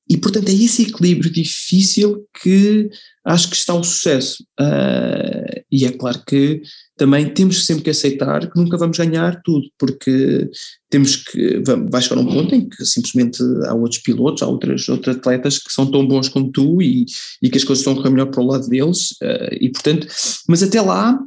[0.10, 2.90] e, portanto, é esse equilíbrio difícil que
[3.24, 4.44] acho que está o sucesso.
[4.60, 6.64] Uh, e é claro que
[6.98, 10.50] também temos sempre que aceitar que nunca vamos ganhar tudo, porque
[10.90, 11.62] temos que.
[11.92, 15.72] Vai chegar um ponto em que simplesmente há outros pilotos, há outras, outros atletas que
[15.72, 17.06] são tão bons como tu e,
[17.44, 19.12] e que as coisas estão a melhor para o lado deles.
[19.22, 20.08] Uh, e, portanto,
[20.48, 21.20] mas até lá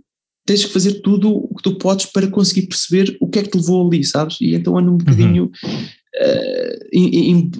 [0.45, 3.51] tens que fazer tudo o que tu podes para conseguir perceber o que é que
[3.51, 4.39] te levou ali, sabes?
[4.41, 7.51] E então ando um bocadinho uhum uh,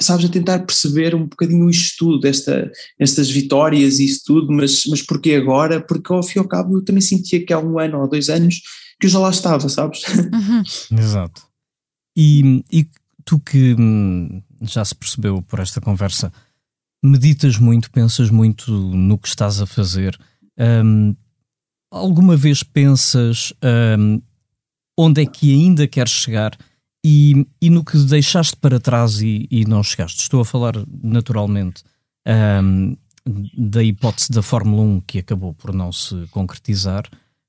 [0.00, 4.82] sabes, a tentar perceber um bocadinho o estudo desta, estas vitórias e isso tudo, mas,
[4.88, 5.80] mas porquê agora?
[5.80, 8.28] Porque ao fim e ao cabo eu também sentia que há um ano ou dois
[8.28, 8.60] anos
[9.00, 10.02] que eu já lá estava, sabes?
[10.30, 10.62] Uhum.
[10.98, 11.42] Exato.
[12.16, 12.86] E, e
[13.24, 16.32] tu que hum, já se percebeu por esta conversa,
[17.02, 20.18] meditas muito, pensas muito no que estás a fazer.
[20.58, 21.14] Um,
[21.90, 23.52] alguma vez pensas
[23.98, 24.20] um,
[24.96, 26.56] onde é que ainda queres chegar
[27.04, 31.82] e, e no que deixaste para trás e, e não chegaste, estou a falar naturalmente
[32.26, 32.96] um,
[33.56, 37.04] da hipótese da Fórmula 1 que acabou por não se concretizar,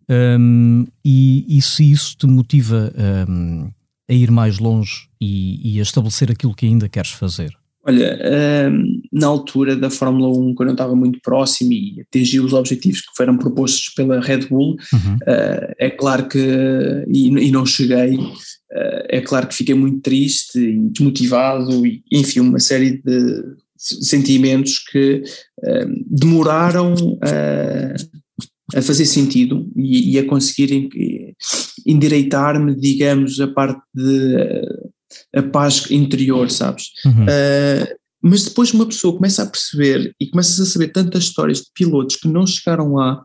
[0.10, 2.92] um, e, e, se isso te motiva
[3.30, 3.72] um,
[4.10, 7.58] a ir mais longe e, e, a estabelecer aquilo que ainda queres fazer?
[7.84, 8.20] Olha,
[9.12, 13.16] na altura da Fórmula 1, quando eu estava muito próximo e atingi os objetivos que
[13.16, 15.16] foram propostos pela Red Bull, uhum.
[15.16, 16.38] uh, é claro que,
[17.08, 18.20] e, não cheguei,
[19.10, 23.44] é claro que fiquei muito triste e desmotivado e enfim uma série de
[23.76, 25.24] sentimentos que
[25.64, 30.88] uh, demoraram a, a fazer sentido e, e a conseguirem
[31.86, 34.62] endireitar-me, digamos, a parte de
[35.36, 36.86] a paz interior, sabes?
[37.06, 37.24] Uhum.
[37.24, 41.68] Uh, mas depois uma pessoa começa a perceber e começa a saber tantas histórias de
[41.74, 43.24] pilotos que não chegaram lá,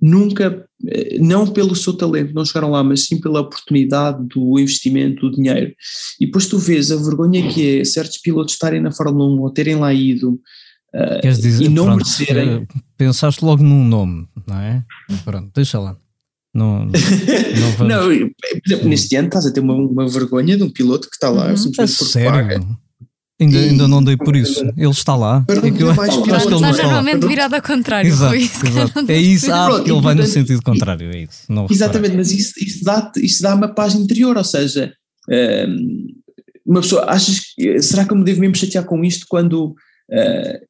[0.00, 5.30] nunca, eh, não pelo seu talento, não chegaram lá, mas sim pela oportunidade do investimento,
[5.30, 5.72] do dinheiro.
[6.20, 9.50] E depois tu vês a vergonha que é certos pilotos estarem na Fórmula 1 ou
[9.50, 10.40] terem lá ido
[10.92, 12.48] uh, dizer, e não pronto, merecerem.
[12.68, 14.84] Eh, pensaste logo num nome, não é?
[15.24, 15.96] Pronto, deixa lá.
[16.54, 17.94] Não, não, vamos...
[17.94, 21.16] não, por exemplo, neste ano estás a ter uma, uma vergonha de um piloto que
[21.16, 21.56] está lá uhum.
[21.56, 22.30] simplesmente porque sério?
[22.30, 22.60] paga.
[23.40, 23.68] Ainda, e...
[23.70, 24.62] ainda não dei por isso.
[24.76, 25.44] Ele está lá.
[25.48, 28.08] É que eu, acho que ele está normalmente virado ao contrário.
[28.08, 29.10] Exato, isso, exato.
[29.10, 31.10] É isso, ah, porque ele vai no sentido contrário.
[31.10, 31.44] É isso.
[31.48, 34.92] Não exatamente, mas isso, isso, dá, isso dá uma paz interior, ou seja,
[35.28, 36.06] hum,
[36.64, 40.66] uma pessoa, achas que, será que eu me devo mesmo chatear com isto quando uh,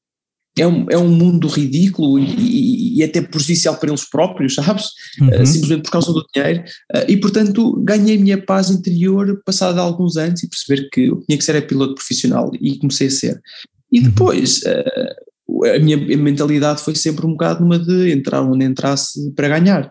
[0.58, 4.86] é um, é um mundo ridículo e, e até prejudicial para eles próprios, sabes?
[5.20, 5.28] Uhum.
[5.28, 6.62] Uh, simplesmente por causa do dinheiro.
[6.94, 11.20] Uh, e portanto ganhei a minha paz interior passado alguns anos e perceber que eu
[11.26, 13.40] tinha que ser piloto profissional e comecei a ser.
[13.90, 14.04] E uhum.
[14.04, 19.48] depois uh, a minha mentalidade foi sempre um bocado uma de entrar onde entrasse para
[19.48, 19.88] ganhar.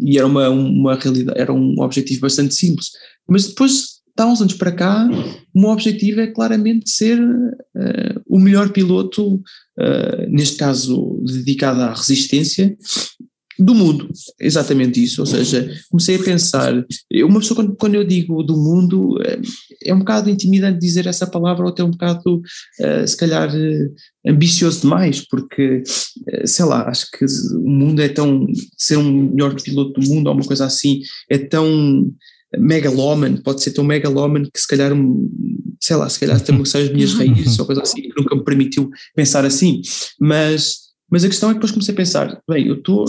[0.00, 2.88] e era uma, uma realidade, era um objetivo bastante simples.
[3.26, 5.08] Mas depois há uns anos para cá,
[5.54, 11.92] o meu objetivo é claramente ser uh, o melhor piloto, uh, neste caso dedicado à
[11.92, 12.76] resistência,
[13.56, 14.08] do mundo,
[14.40, 16.74] exatamente isso, ou seja, comecei a pensar,
[17.24, 19.40] uma pessoa quando, quando eu digo do mundo, é,
[19.84, 22.38] é um bocado intimidante dizer essa palavra ou até um bocado,
[22.80, 23.48] uh, se calhar,
[24.26, 25.84] ambicioso demais, porque,
[26.44, 28.44] sei lá, acho que o mundo é tão,
[28.76, 32.12] ser um melhor piloto do mundo ou uma coisa assim, é tão
[32.58, 34.92] megaloman, pode ser tão megaloman que se calhar,
[35.80, 38.44] sei lá, se calhar também são as minhas raízes ou coisa assim, que nunca me
[38.44, 39.80] permitiu pensar assim,
[40.20, 40.76] mas,
[41.10, 43.04] mas a questão é que depois comecei a pensar, bem, eu estou,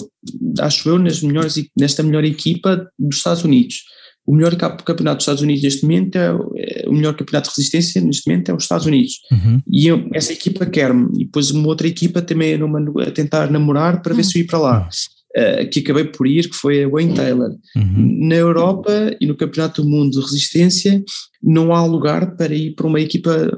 [0.59, 3.83] acho eu, nas melhores, nesta melhor equipa dos Estados Unidos,
[4.27, 8.01] o melhor campeonato dos Estados Unidos neste momento é, é, o melhor campeonato de resistência
[8.01, 9.19] neste momento é os Estados Unidos.
[9.31, 9.61] Uhum.
[9.71, 11.09] e eu, essa equipa quer-me.
[11.15, 14.47] E depois uma outra equipa também a, a tentar namorar para ver se eu ir
[14.47, 14.89] para lá
[15.35, 17.51] uh, que acabei por ir, que foi a Wayne Taylor.
[17.75, 18.27] Uhum.
[18.27, 21.03] Na Europa e no Campeonato do Mundo de Resistência
[21.41, 23.51] não há lugar para ir para uma equipa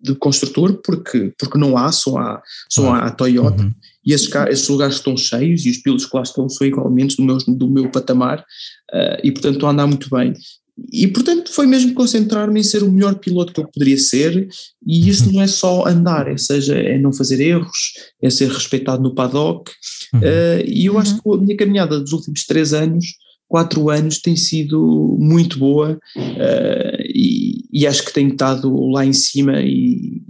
[0.00, 3.74] de construtor porque, porque não há, só há, só há a Toyota uhum.
[4.04, 7.22] e esses, esses, lugares estão cheios e os pilotos que lá estão são igualmente do
[7.22, 10.32] meu, do meu patamar uh, e portanto estou a andar muito bem.
[10.92, 14.48] E portanto foi mesmo concentrar-me em ser o melhor piloto que eu poderia ser,
[14.86, 19.02] e isso não é só andar, é, seja, é não fazer erros, é ser respeitado
[19.02, 19.70] no paddock,
[20.14, 20.20] uhum.
[20.20, 23.06] uh, e eu acho que a minha caminhada dos últimos três anos,
[23.48, 29.12] quatro anos, tem sido muito boa, uh, e, e, acho que tenho estado lá em
[29.12, 30.22] cima e,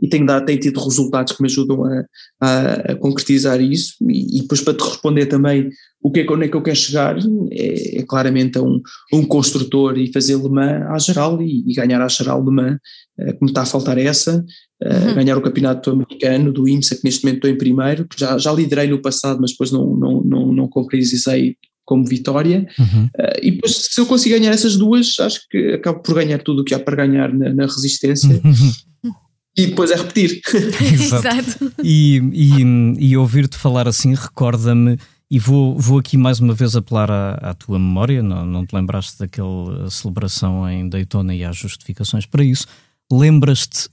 [0.00, 2.04] e tenho, dado, tenho tido resultados que me ajudam a,
[2.40, 5.68] a, a concretizar isso, e, e depois para te responder também
[6.04, 7.16] o que é, onde é que eu quero chegar
[7.50, 8.78] é, é claramente a um,
[9.10, 12.76] um, construtor e fazer Le Mans à geral e, e ganhar à geral Le Mans,
[13.18, 15.14] uh, como está a faltar essa, uh, uhum.
[15.14, 18.52] ganhar o campeonato americano do IMSA, que neste momento estou em primeiro, que já, já
[18.52, 23.04] liderei no passado, mas depois não, não, não, não concretizei como vitória, uhum.
[23.06, 26.60] uh, e depois se eu conseguir ganhar essas duas, acho que acabo por ganhar tudo
[26.60, 28.42] o que há para ganhar na, na resistência.
[28.44, 29.12] Uhum.
[29.56, 30.40] E depois é repetir.
[30.92, 31.72] Exato.
[31.82, 34.98] E, e, e ouvir-te falar assim recorda-me
[35.30, 38.74] e vou, vou aqui mais uma vez apelar à, à tua memória, não, não te
[38.74, 42.66] lembraste daquela celebração em Daytona e há justificações para isso.
[43.10, 43.88] Lembras-te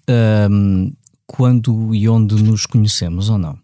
[0.49, 0.91] um,
[1.25, 3.57] quando e onde nos conhecemos ou não?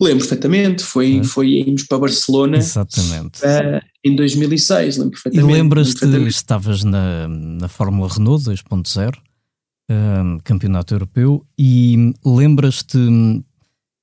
[0.00, 1.24] Lembro perfeitamente, foi, é.
[1.24, 3.40] foi irmos para Barcelona Exatamente.
[3.40, 5.50] Uh, em 2006, lembro perfeitamente.
[5.50, 9.18] E lembras-te, estavas na, na Fórmula Renault 2.0,
[9.90, 12.96] um, campeonato europeu, e lembras-te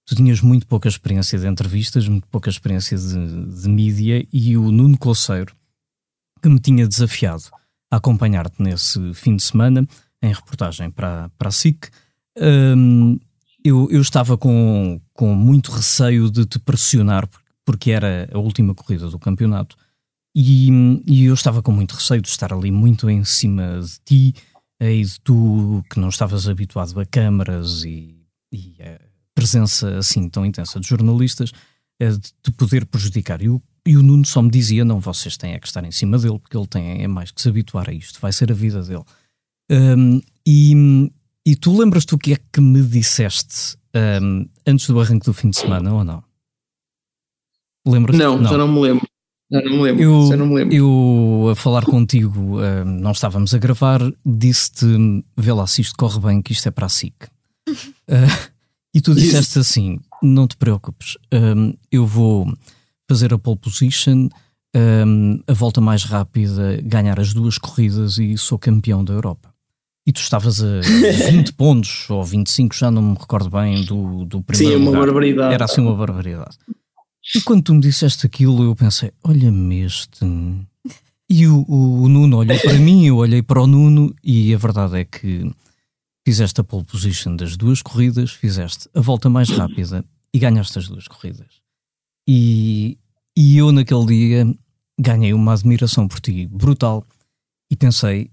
[0.07, 4.71] tu tinhas muito pouca experiência de entrevistas, muito pouca experiência de, de mídia e o
[4.71, 5.53] Nuno Colseiro,
[6.41, 7.43] que me tinha desafiado
[7.91, 9.85] a acompanhar-te nesse fim de semana
[10.21, 11.89] em reportagem para, para a SIC,
[12.37, 13.19] um,
[13.63, 17.27] eu, eu estava com, com muito receio de te pressionar,
[17.65, 19.75] porque era a última corrida do campeonato,
[20.33, 20.69] e,
[21.05, 24.35] e eu estava com muito receio de estar ali muito em cima de ti
[24.79, 28.15] e de tu que não estavas habituado a câmaras e,
[28.53, 29.06] e a
[29.47, 31.53] presença assim tão intensa de jornalistas
[31.99, 33.41] é de poder prejudicar.
[33.41, 35.91] E o, e o Nuno só me dizia: não, vocês têm é que estar em
[35.91, 38.55] cima dele, porque ele tem é mais que se habituar a isto, vai ser a
[38.55, 39.03] vida dele.
[39.71, 41.11] Um, e,
[41.45, 43.77] e tu lembras-te o que é que me disseste
[44.21, 46.23] um, antes do arranque do fim de semana ou não?
[47.85, 48.17] Lembras?
[48.17, 49.07] Não, não, já não me lembro.
[49.49, 50.03] Já não me lembro.
[50.03, 50.75] Eu, já não me lembro.
[50.75, 54.85] eu a falar contigo, um, não estávamos a gravar, disse-te:
[55.37, 57.13] vê lá se isto corre bem, que isto é para a SIC.
[57.69, 58.51] Uh,
[58.97, 62.51] E tu disseste assim: não te preocupes, um, eu vou
[63.07, 64.27] fazer a pole position,
[64.75, 69.53] um, a volta mais rápida, ganhar as duas corridas e sou campeão da Europa.
[70.03, 70.81] e tu estavas a
[71.29, 75.05] 20 pontos ou 25, já não me recordo bem, do, do primeiro Sim, uma lugar.
[75.05, 75.53] barbaridade.
[75.53, 76.57] Era assim uma barbaridade.
[77.35, 80.25] E quando tu me disseste aquilo, eu pensei: olha-me este.
[81.29, 84.97] E o, o Nuno olhou para mim, eu olhei para o Nuno, e a verdade
[85.01, 85.51] é que
[86.27, 90.03] fizeste a pole position das duas corridas, fizeste a volta mais rápida
[90.33, 91.47] e ganhaste as duas corridas.
[92.27, 92.97] E,
[93.33, 94.55] e eu, naquele dia,
[94.99, 97.07] ganhei uma admiração por ti brutal
[97.71, 98.29] e pensei: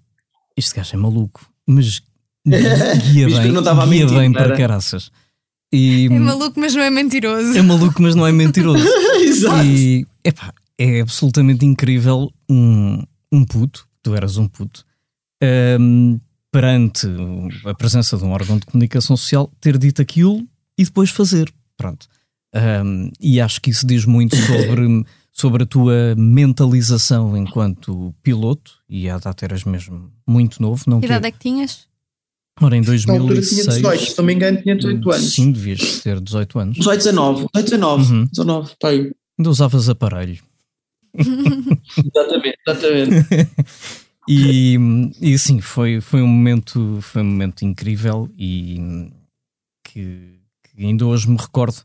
[0.57, 2.03] este gajo é maluco, mas
[2.45, 3.53] guia bem,
[3.85, 4.57] guia mentir, bem para era?
[4.57, 5.13] caraças.
[5.73, 7.57] E, É maluco, mas não é mentiroso.
[7.57, 8.89] é maluco, mas não é mentiroso.
[9.23, 9.65] Exato.
[9.65, 14.85] E epá, é absolutamente incrível um, um puto, tu eras um puto,
[15.79, 16.19] hum,
[16.55, 17.09] perante
[17.65, 20.47] a presença de um órgão de comunicação social, ter dito aquilo
[20.79, 21.53] e depois fazer.
[21.77, 22.07] Pronto.
[22.55, 29.11] Hum, e acho que isso diz muito sobre, sobre a tua mentalização enquanto piloto, e
[29.11, 31.89] à data eras mesmo muito novo, não Que idade é que tinhas?
[32.61, 33.49] Ora, em Na altura 2006.
[33.65, 35.35] tinha 18, se não me engano, tinha 18 anos.
[35.35, 36.77] Sim, devias ter 18 anos.
[36.77, 38.27] 18, 19, 18, 19, Uhum.
[38.27, 39.13] 19, tá aí.
[39.37, 40.39] Ainda usavas aparelho.
[41.19, 43.27] Exatamente, exatamente.
[44.29, 44.79] E,
[45.21, 49.11] e sim, foi, foi, um momento, foi um momento incrível e
[49.85, 51.83] que, que ainda hoje me recordo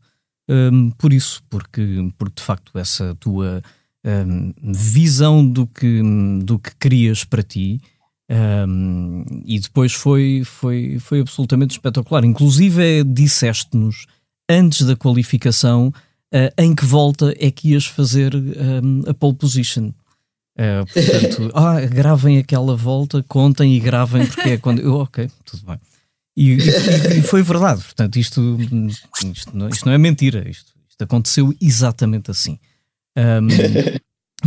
[0.50, 3.62] hum, por isso, porque, porque de facto essa tua
[4.06, 6.02] hum, visão do que,
[6.44, 7.82] do que querias para ti
[8.68, 12.24] hum, e depois foi, foi, foi absolutamente espetacular.
[12.24, 14.06] Inclusive é, disseste-nos
[14.50, 15.94] antes da qualificação
[16.32, 19.92] eh, em que volta é que ias fazer hum, a pole position.
[20.60, 24.80] Uh, portanto, ah, gravem aquela volta, contem e gravem, porque é quando.
[24.82, 25.78] Eu, ok, tudo bem.
[26.36, 28.58] E, e- e foi verdade, portanto, isto,
[29.32, 32.60] isto, não, isto não é mentira, isto, isto aconteceu exatamente assim.
[33.18, 33.48] Um,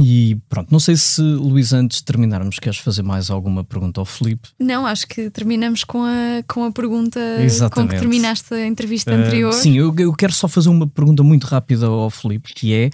[0.03, 4.07] e pronto, não sei se Luís, antes de terminarmos, queres fazer mais alguma pergunta ao
[4.07, 4.49] Felipe?
[4.59, 7.95] Não, acho que terminamos com a, com a pergunta com Exatamente.
[7.95, 9.53] que terminaste a entrevista Uh, anterior.
[9.53, 12.91] sim, eu, eu quero só fazer uma pergunta muito rápida ao Felipe, que é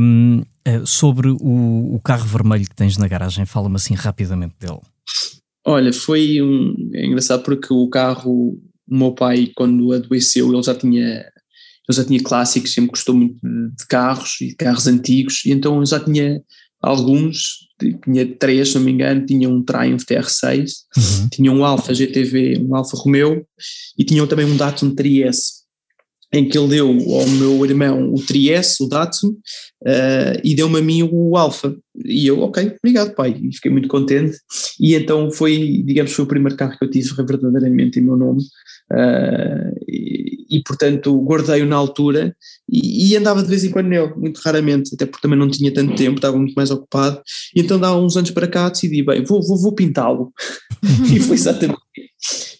[0.00, 3.44] um, uh, sobre o, o carro vermelho que tens na garagem.
[3.46, 4.80] Fala-me assim rapidamente dele.
[5.64, 8.58] Olha, foi um, é engraçado porque o carro,
[8.88, 11.24] o meu pai, quando adoeceu, ele já tinha,
[11.90, 15.86] já tinha clássicos, sempre gostou muito de, carros e de carros antigos, e então eu
[15.86, 16.40] já tinha
[16.80, 17.66] alguns,
[18.04, 21.28] tinha três, se não me engano, tinha um Triumph TR6, Uhum.
[21.32, 23.44] tinha um Alfa GTV, um Alfa Romeo,
[23.98, 25.55] e tinha também um Datsun Trieste,
[26.36, 29.34] em que ele deu ao meu irmão o Trieste, o Datsun,
[29.86, 31.74] eh, e deu-me a mim o Alfa.
[32.04, 34.36] E eu, ok, obrigado pai, e fiquei muito contente.
[34.80, 38.42] E então foi, digamos, foi o primeiro carro que eu tive verdadeiramente em meu nome.
[38.92, 39.70] eh,
[40.50, 42.34] e, portanto guardei-o na altura
[42.68, 45.72] e, e andava de vez em quando nele, muito raramente, até porque também não tinha
[45.72, 47.20] tanto tempo, estava muito mais ocupado.
[47.54, 50.32] E então, há uns anos para cá, decidi, bem, vou, vou, vou pintá-lo.
[51.14, 51.78] e foi exatamente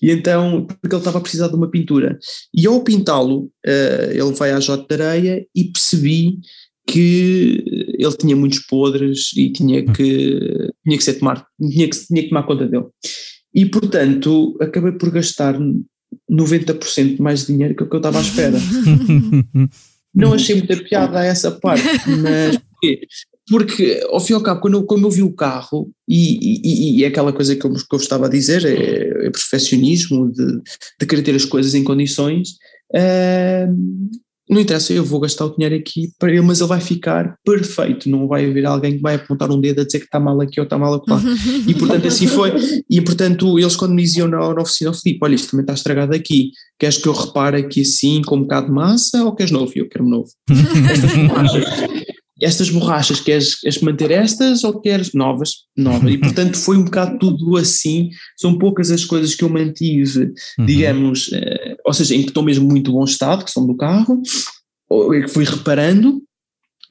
[0.02, 2.18] e então, porque ele estava a precisar de uma pintura.
[2.54, 6.38] E ao pintá-lo, eh, ele vai à J de Areia e percebi
[6.86, 7.64] que
[7.98, 10.38] ele tinha muitos podres e tinha que,
[10.84, 12.86] tinha que ser tomar, tinha que, tinha que tomar conta dele.
[13.54, 15.58] E portanto, acabei por gastar
[16.30, 18.58] 90% mais dinheiro que o que eu estava à espera.
[20.14, 21.84] Não achei muita piada a essa parte,
[22.22, 23.00] mas porquê?
[23.48, 26.98] Porque, ao fim e ao cabo, quando eu, quando eu vi o carro, e, e,
[26.98, 30.62] e é aquela coisa que eu, que eu estava a dizer, é, é perfeccionismo, de,
[30.98, 32.56] de querer ter as coisas em condições,
[32.92, 33.68] ah,
[34.48, 38.08] não interessa, eu vou gastar o dinheiro aqui para ele, mas ele vai ficar perfeito,
[38.08, 40.60] não vai haver alguém que vai apontar um dedo a dizer que está mal aqui
[40.60, 41.20] ou está mal lá.
[41.66, 42.52] E portanto assim foi,
[42.88, 46.14] e portanto eles quando me diziam na, na oficina, Filipe, olha isto também está estragado
[46.14, 49.72] aqui, queres que eu repare aqui assim com um bocado de massa ou queres novo?
[49.74, 50.28] Eu quero novo.
[52.42, 55.50] Estas borrachas, queres, queres manter estas ou queres novas?
[55.76, 56.12] Novas.
[56.12, 60.66] E portanto foi um bocado tudo assim, são poucas as coisas que eu mantive, Uhum.
[60.66, 64.20] digamos, eh, ou seja, em que estão mesmo muito bom estado, que são do carro,
[64.88, 66.22] ou é que fui reparando,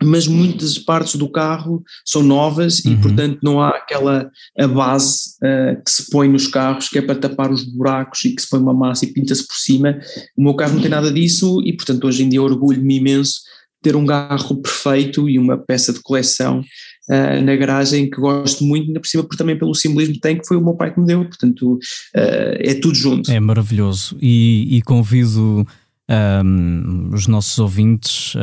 [0.04, 3.02] mas muitas partes do carro são novas e Uhum.
[3.02, 4.30] portanto não há aquela
[4.60, 8.36] a base eh, que se põe nos carros que é para tapar os buracos e
[8.36, 9.98] que se põe uma massa e pinta-se por cima.
[10.36, 13.40] O meu carro não tem nada disso e portanto hoje em dia orgulho-me imenso
[13.86, 16.64] ter um carro perfeito e uma peça de coleção
[17.08, 20.40] eh, na garagem que gosto muito, ainda por cima por também pelo simbolismo que tem,
[20.40, 21.78] que foi o meu pai que me deu, portanto
[22.16, 23.32] eh, é tudo junto.
[23.32, 24.18] É maravilhoso.
[24.20, 25.68] E, e convido
[26.10, 28.34] ahm, os nossos ouvintes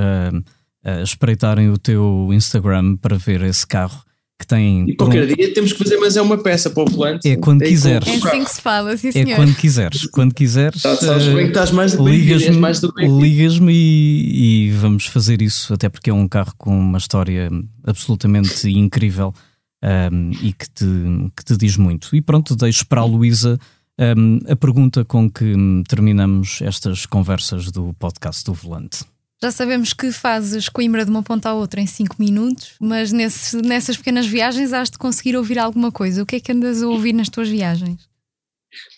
[0.85, 4.05] a espreitarem o teu Instagram para ver esse carro
[4.43, 4.91] que tem.
[4.91, 7.29] E por um- qualquer dia temos que fazer, mas é uma peça para o volante.
[7.29, 8.07] É quando Tem quiseres.
[8.09, 9.37] É assim que se fala, sim é senhor.
[9.37, 10.83] quando quiseres, quando quiseres.
[10.83, 15.07] Tá, sabes eh, bem que estás mais do Ligas-me mais do ligas-me e, e vamos
[15.07, 17.49] fazer isso, até porque é um carro com uma história
[17.87, 19.33] absolutamente incrível.
[20.13, 20.85] um, e que te,
[21.37, 22.15] que te diz muito.
[22.15, 23.59] E pronto, deixo para a Luísa
[24.17, 25.55] um, a pergunta com que
[25.89, 29.05] terminamos estas conversas do podcast do Volante.
[29.43, 33.57] Já sabemos que fazes Coimbra de uma ponta à outra em 5 minutos, mas nesse,
[33.57, 36.23] nessas pequenas viagens has de conseguir ouvir alguma coisa.
[36.23, 38.13] O que é que andas a ouvir nas tuas viagens?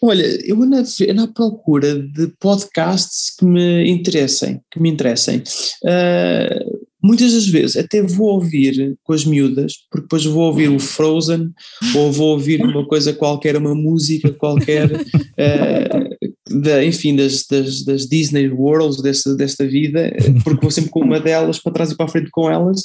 [0.03, 5.43] Olha, eu ando à procura de podcasts que me interessem, que me interessem.
[5.83, 10.79] Uh, muitas das vezes até vou ouvir com as miúdas, porque depois vou ouvir o
[10.79, 11.53] Frozen
[11.97, 16.14] ou vou ouvir uma coisa qualquer, uma música qualquer, uh,
[16.51, 20.13] da, enfim, das, das, das, Disney Worlds desta, desta vida,
[20.45, 22.83] porque vou sempre com uma delas para trás e para a frente com elas,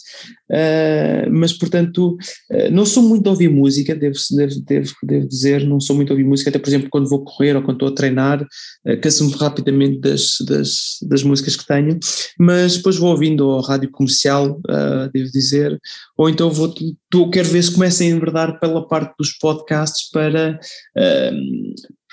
[0.50, 2.18] uh, mas portanto
[2.52, 6.12] uh, não sou muito a ouvir música, devo, devo, devo, devo, dizer, não sou muito
[6.12, 9.02] a ouvir música, até por exemplo quando vou correr ou quando estou a treinar, uh,
[9.02, 12.00] canso-me rapidamente das, das, das, músicas que tenho,
[12.40, 15.78] mas depois vou ouvindo ao rádio comercial, uh, devo dizer,
[16.18, 16.74] ou então vou,
[17.10, 20.58] tô, quero ver se começam a enverdar pela parte dos podcasts para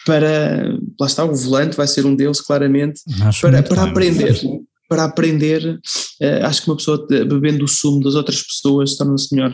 [0.07, 4.41] para, lá está, o volante vai ser um deles, claramente, acho para, para aprender.
[4.89, 5.81] Para aprender,
[6.23, 9.53] uh, acho que uma pessoa bebendo o sumo das outras pessoas torna-se melhor.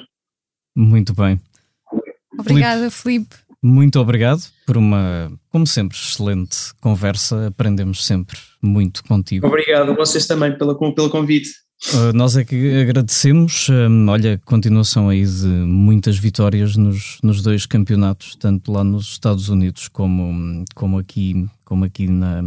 [0.76, 1.40] Muito bem.
[2.38, 3.34] Obrigada, Felipe.
[3.62, 7.46] Muito obrigado por uma, como sempre, excelente conversa.
[7.46, 9.46] Aprendemos sempre muito contigo.
[9.46, 11.48] Obrigado, vocês também pela, pelo convite.
[11.90, 13.68] Uh, nós é que agradecemos.
[13.68, 19.48] Um, olha, continuação aí de muitas vitórias nos, nos dois campeonatos, tanto lá nos Estados
[19.48, 22.40] Unidos como, como aqui, como aqui na,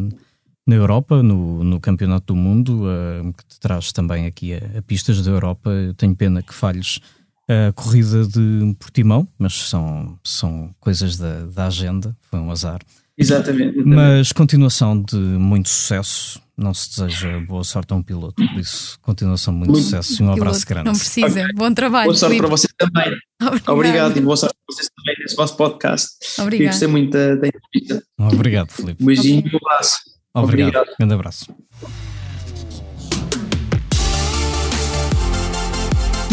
[0.65, 4.81] na Europa, no, no Campeonato do Mundo, uh, que te traz também aqui a, a,
[4.81, 5.69] pistas da Europa.
[5.69, 6.99] Eu tenho pena que falhes
[7.47, 12.79] a corrida de Portimão, mas são, são coisas da, da agenda, foi um azar.
[13.17, 13.77] Exatamente.
[13.83, 16.41] Mas continuação de muito sucesso.
[16.57, 20.23] Não se deseja boa sorte a um piloto, por isso, continuação de muito, muito sucesso
[20.23, 20.85] e um abraço grande.
[20.85, 21.27] Não precisa.
[21.27, 21.53] Okay.
[21.53, 22.05] Bom trabalho.
[22.05, 22.47] Boa sorte Felipe.
[22.47, 23.13] para vocês também.
[23.41, 23.73] Obrigado.
[23.73, 24.17] Obrigado.
[24.17, 26.07] e boa sorte para vocês também nesse vosso podcast.
[26.39, 26.71] Obrigado.
[26.71, 28.03] Gostei muito da, da entrevista.
[28.17, 29.03] Obrigado, Felipe.
[29.03, 29.99] Um beijinho e um abraço.
[30.33, 30.69] Obrigado.
[30.69, 30.95] Obrigado.
[30.97, 32.04] Grande abraço.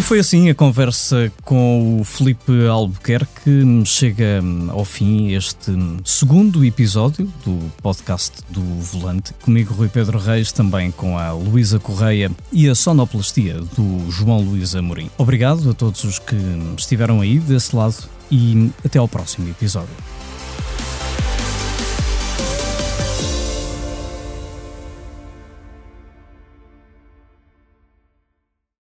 [0.03, 3.84] E foi assim a conversa com o Felipe Albuquerque.
[3.84, 5.70] Chega ao fim este
[6.05, 9.32] segundo episódio do podcast do Volante.
[9.42, 14.74] Comigo, Rui Pedro Reis, também com a Luísa Correia e a sonoplastia do João Luís
[14.74, 15.09] Amorim.
[15.16, 16.36] Obrigado a todos os que
[16.76, 17.94] estiveram aí desse lado
[18.28, 19.94] e até ao próximo episódio.